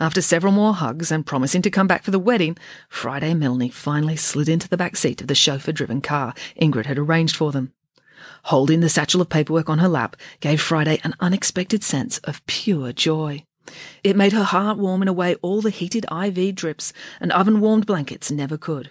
After 0.00 0.22
several 0.22 0.52
more 0.52 0.72
hugs 0.72 1.12
and 1.12 1.26
promising 1.26 1.60
to 1.60 1.70
come 1.70 1.86
back 1.86 2.04
for 2.04 2.10
the 2.10 2.18
wedding, 2.18 2.56
Friday 2.88 3.34
Melanie 3.34 3.68
finally 3.68 4.16
slid 4.16 4.48
into 4.48 4.66
the 4.66 4.78
back 4.78 4.96
seat 4.96 5.20
of 5.20 5.26
the 5.26 5.34
chauffeur 5.34 5.72
driven 5.72 6.00
car 6.00 6.32
Ingrid 6.60 6.86
had 6.86 6.98
arranged 6.98 7.36
for 7.36 7.52
them. 7.52 7.74
Holding 8.44 8.80
the 8.80 8.88
satchel 8.88 9.20
of 9.20 9.28
paperwork 9.28 9.68
on 9.68 9.78
her 9.78 9.88
lap 9.88 10.16
gave 10.40 10.62
Friday 10.62 11.00
an 11.04 11.14
unexpected 11.20 11.84
sense 11.84 12.16
of 12.20 12.44
pure 12.46 12.94
joy. 12.94 13.44
It 14.02 14.16
made 14.16 14.32
her 14.32 14.44
heart 14.44 14.78
warm 14.78 15.02
in 15.02 15.08
a 15.08 15.12
way 15.12 15.34
all 15.36 15.60
the 15.60 15.68
heated 15.68 16.06
IV 16.10 16.54
drips 16.54 16.94
and 17.20 17.30
oven 17.32 17.60
warmed 17.60 17.84
blankets 17.84 18.30
never 18.30 18.56
could. 18.56 18.90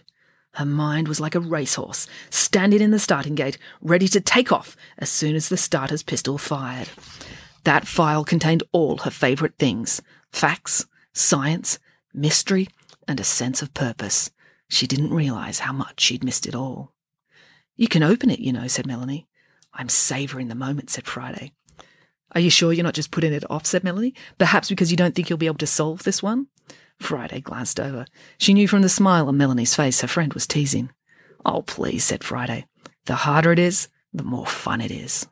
Her 0.54 0.66
mind 0.66 1.08
was 1.08 1.20
like 1.20 1.36
a 1.36 1.40
racehorse, 1.40 2.08
standing 2.30 2.82
in 2.82 2.92
the 2.92 3.00
starting 3.00 3.36
gate, 3.36 3.58
ready 3.82 4.08
to 4.10 4.20
take 4.20 4.52
off 4.52 4.76
as 4.98 5.10
soon 5.10 5.36
as 5.36 5.50
the 5.50 5.58
starter's 5.58 6.04
pistol 6.04 6.38
fired. 6.38 6.90
That 7.64 7.88
file 7.88 8.24
contained 8.24 8.64
all 8.72 8.98
her 9.00 9.12
favourite 9.12 9.56
things 9.58 10.02
facts, 10.32 10.86
science, 11.14 11.80
mystery, 12.14 12.68
and 13.08 13.20
a 13.20 13.24
sense 13.24 13.62
of 13.62 13.74
purpose. 13.74 14.32
She 14.70 14.88
didn't 14.88 15.14
realise 15.14 15.60
how 15.60 15.74
much 15.74 16.00
she'd 16.00 16.24
missed 16.24 16.46
it 16.46 16.56
all. 16.56 16.94
You 17.76 17.88
can 17.88 18.04
open 18.04 18.30
it, 18.30 18.40
you 18.40 18.54
know, 18.54 18.68
said 18.68 18.86
Melanie. 18.86 19.28
I'm 19.74 19.90
savouring 19.90 20.48
the 20.48 20.56
moment, 20.56 20.90
said 20.90 21.08
Friday. 21.08 21.54
Are 22.34 22.42
you 22.42 22.50
sure 22.50 22.74
you're 22.74 22.84
not 22.84 22.94
just 22.94 23.12
putting 23.12 23.34
it 23.34 23.50
off, 23.50 23.66
said 23.66 23.84
Melanie? 23.84 24.14
Perhaps 24.38 24.70
because 24.70 24.92
you 24.92 24.98
don't 24.98 25.16
think 25.16 25.30
you'll 25.30 25.38
be 25.38 25.48
able 25.48 25.58
to 25.58 25.68
solve 25.68 26.04
this 26.04 26.22
one? 26.22 26.48
Friday 27.00 27.42
glanced 27.42 27.80
over. 27.80 28.06
She 28.38 28.54
knew 28.54 28.68
from 28.68 28.82
the 28.82 28.90
smile 28.90 29.28
on 29.28 29.38
Melanie's 29.38 29.76
face 29.76 30.02
her 30.02 30.08
friend 30.08 30.34
was 30.34 30.46
teasing. 30.46 30.92
Oh, 31.46 31.62
please, 31.62 32.04
said 32.04 32.24
Friday. 32.24 32.66
The 33.06 33.16
harder 33.16 33.52
it 33.52 33.60
is, 33.60 33.88
the 34.14 34.24
more 34.24 34.46
fun 34.46 34.82
it 34.82 34.92
is. 34.92 35.28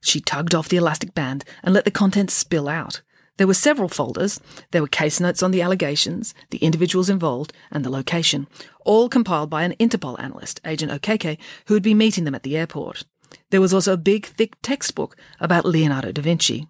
She 0.00 0.20
tugged 0.20 0.54
off 0.54 0.68
the 0.68 0.76
elastic 0.76 1.14
band 1.14 1.44
and 1.62 1.74
let 1.74 1.84
the 1.84 1.90
contents 1.90 2.34
spill 2.34 2.68
out. 2.68 3.00
There 3.36 3.46
were 3.46 3.54
several 3.54 3.88
folders. 3.88 4.38
There 4.70 4.82
were 4.82 4.88
case 4.88 5.18
notes 5.18 5.42
on 5.42 5.50
the 5.50 5.62
allegations, 5.62 6.34
the 6.50 6.58
individuals 6.58 7.10
involved, 7.10 7.52
and 7.72 7.84
the 7.84 7.90
location, 7.90 8.46
all 8.84 9.08
compiled 9.08 9.50
by 9.50 9.64
an 9.64 9.74
Interpol 9.80 10.20
analyst, 10.20 10.60
Agent 10.64 10.92
Okeke, 10.92 11.38
who 11.66 11.74
had 11.74 11.82
been 11.82 11.98
meeting 11.98 12.24
them 12.24 12.34
at 12.34 12.44
the 12.44 12.56
airport. 12.56 13.04
There 13.50 13.60
was 13.60 13.74
also 13.74 13.94
a 13.94 13.96
big, 13.96 14.26
thick 14.26 14.54
textbook 14.62 15.16
about 15.40 15.64
Leonardo 15.64 16.12
da 16.12 16.22
Vinci. 16.22 16.68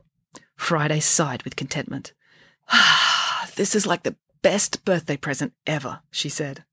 Friday 0.57 1.01
sighed 1.01 1.43
with 1.43 1.57
contentment. 1.57 2.13
Ah, 2.71 3.14
This 3.57 3.75
is 3.75 3.87
like 3.87 4.03
the 4.03 4.17
best 4.43 4.85
birthday 4.85 5.17
present 5.17 5.53
ever, 5.67 6.01
she 6.11 6.29
said. 6.29 6.65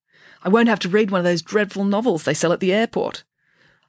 I 0.44 0.50
won't 0.50 0.68
have 0.68 0.80
to 0.80 0.90
read 0.90 1.12
one 1.12 1.20
of 1.20 1.26
those 1.26 1.42
dreadful 1.42 1.84
novels 1.84 2.24
they 2.24 2.34
sell 2.34 2.52
at 2.52 2.60
the 2.60 2.74
airport. 2.74 3.24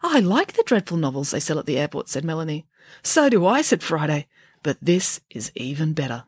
I 0.02 0.20
like 0.20 0.52
the 0.52 0.62
dreadful 0.64 0.98
novels 0.98 1.31
they 1.31 1.40
sell 1.40 1.59
at 1.59 1.66
the 1.66 1.78
airport, 1.78 2.09
said 2.09 2.24
Melanie. 2.24 2.66
So 3.02 3.28
do 3.28 3.46
I, 3.46 3.62
said 3.62 3.83
Friday. 3.83 4.26
But 4.62 4.76
this 4.83 5.20
is 5.31 5.50
even 5.55 5.92
better. 5.92 6.24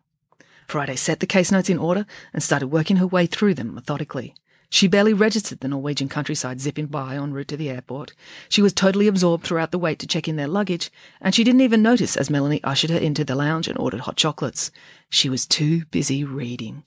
Friday 0.66 0.96
set 0.96 1.20
the 1.20 1.26
case 1.26 1.52
notes 1.52 1.68
in 1.68 1.78
order 1.78 2.06
and 2.32 2.42
started 2.42 2.68
working 2.68 2.96
her 2.96 3.06
way 3.06 3.26
through 3.26 3.54
them 3.54 3.74
methodically. 3.74 4.34
She 4.74 4.88
barely 4.88 5.12
registered 5.12 5.60
the 5.60 5.68
Norwegian 5.68 6.08
countryside 6.08 6.60
zipping 6.60 6.86
by 6.86 7.14
en 7.14 7.32
route 7.32 7.46
to 7.46 7.56
the 7.56 7.70
airport. 7.70 8.12
She 8.48 8.60
was 8.60 8.72
totally 8.72 9.06
absorbed 9.06 9.44
throughout 9.44 9.70
the 9.70 9.78
wait 9.78 10.00
to 10.00 10.06
check 10.08 10.26
in 10.26 10.34
their 10.34 10.48
luggage, 10.48 10.90
and 11.20 11.32
she 11.32 11.44
didn't 11.44 11.60
even 11.60 11.80
notice 11.80 12.16
as 12.16 12.28
Melanie 12.28 12.60
ushered 12.64 12.90
her 12.90 12.98
into 12.98 13.24
the 13.24 13.36
lounge 13.36 13.68
and 13.68 13.78
ordered 13.78 14.00
hot 14.00 14.16
chocolates. 14.16 14.72
She 15.08 15.28
was 15.28 15.46
too 15.46 15.84
busy 15.92 16.24
reading. 16.24 16.82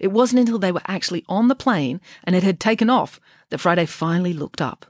It 0.00 0.12
wasn't 0.12 0.40
until 0.40 0.58
they 0.58 0.72
were 0.72 0.80
actually 0.86 1.26
on 1.28 1.48
the 1.48 1.54
plane 1.54 2.00
and 2.24 2.34
it 2.34 2.42
had 2.42 2.58
taken 2.58 2.88
off 2.88 3.20
that 3.50 3.58
Friday 3.58 3.84
finally 3.84 4.32
looked 4.32 4.62
up. 4.62 4.86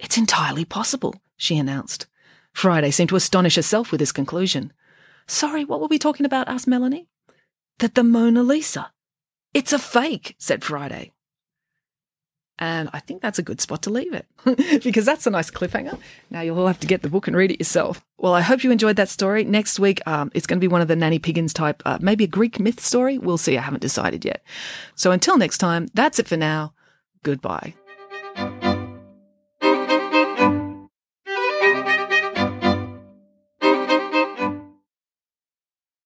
It's 0.00 0.18
entirely 0.18 0.64
possible, 0.64 1.14
she 1.36 1.56
announced. 1.58 2.08
Friday 2.52 2.90
seemed 2.90 3.10
to 3.10 3.16
astonish 3.16 3.54
herself 3.54 3.92
with 3.92 4.00
this 4.00 4.10
conclusion. 4.10 4.72
Sorry, 5.28 5.64
what 5.64 5.80
were 5.80 5.86
we 5.86 6.00
talking 6.00 6.26
about? 6.26 6.48
asked 6.48 6.66
Melanie. 6.66 7.06
That 7.78 7.94
the 7.94 8.02
Mona 8.02 8.42
Lisa. 8.42 8.90
It's 9.54 9.72
a 9.72 9.78
fake, 9.78 10.34
said 10.40 10.64
Friday. 10.64 11.11
And 12.62 12.88
I 12.92 13.00
think 13.00 13.20
that's 13.20 13.40
a 13.40 13.42
good 13.42 13.60
spot 13.60 13.82
to 13.82 13.90
leave 13.90 14.14
it 14.14 14.24
because 14.84 15.04
that's 15.04 15.26
a 15.26 15.30
nice 15.30 15.50
cliffhanger. 15.50 15.98
Now 16.30 16.42
you'll 16.42 16.60
all 16.60 16.68
have 16.68 16.78
to 16.78 16.86
get 16.86 17.02
the 17.02 17.08
book 17.08 17.26
and 17.26 17.36
read 17.36 17.50
it 17.50 17.58
yourself. 17.58 18.04
Well, 18.18 18.34
I 18.34 18.40
hope 18.40 18.62
you 18.62 18.70
enjoyed 18.70 18.94
that 18.94 19.08
story. 19.08 19.42
Next 19.42 19.80
week, 19.80 20.00
um, 20.06 20.30
it's 20.32 20.46
going 20.46 20.60
to 20.60 20.64
be 20.64 20.68
one 20.68 20.80
of 20.80 20.86
the 20.86 20.94
Nanny 20.94 21.18
Piggins 21.18 21.52
type, 21.52 21.82
uh, 21.84 21.98
maybe 22.00 22.22
a 22.22 22.28
Greek 22.28 22.60
myth 22.60 22.78
story. 22.78 23.18
We'll 23.18 23.36
see. 23.36 23.58
I 23.58 23.62
haven't 23.62 23.80
decided 23.80 24.24
yet. 24.24 24.44
So 24.94 25.10
until 25.10 25.36
next 25.36 25.58
time, 25.58 25.88
that's 25.92 26.20
it 26.20 26.28
for 26.28 26.36
now. 26.36 26.72
Goodbye. 27.24 27.74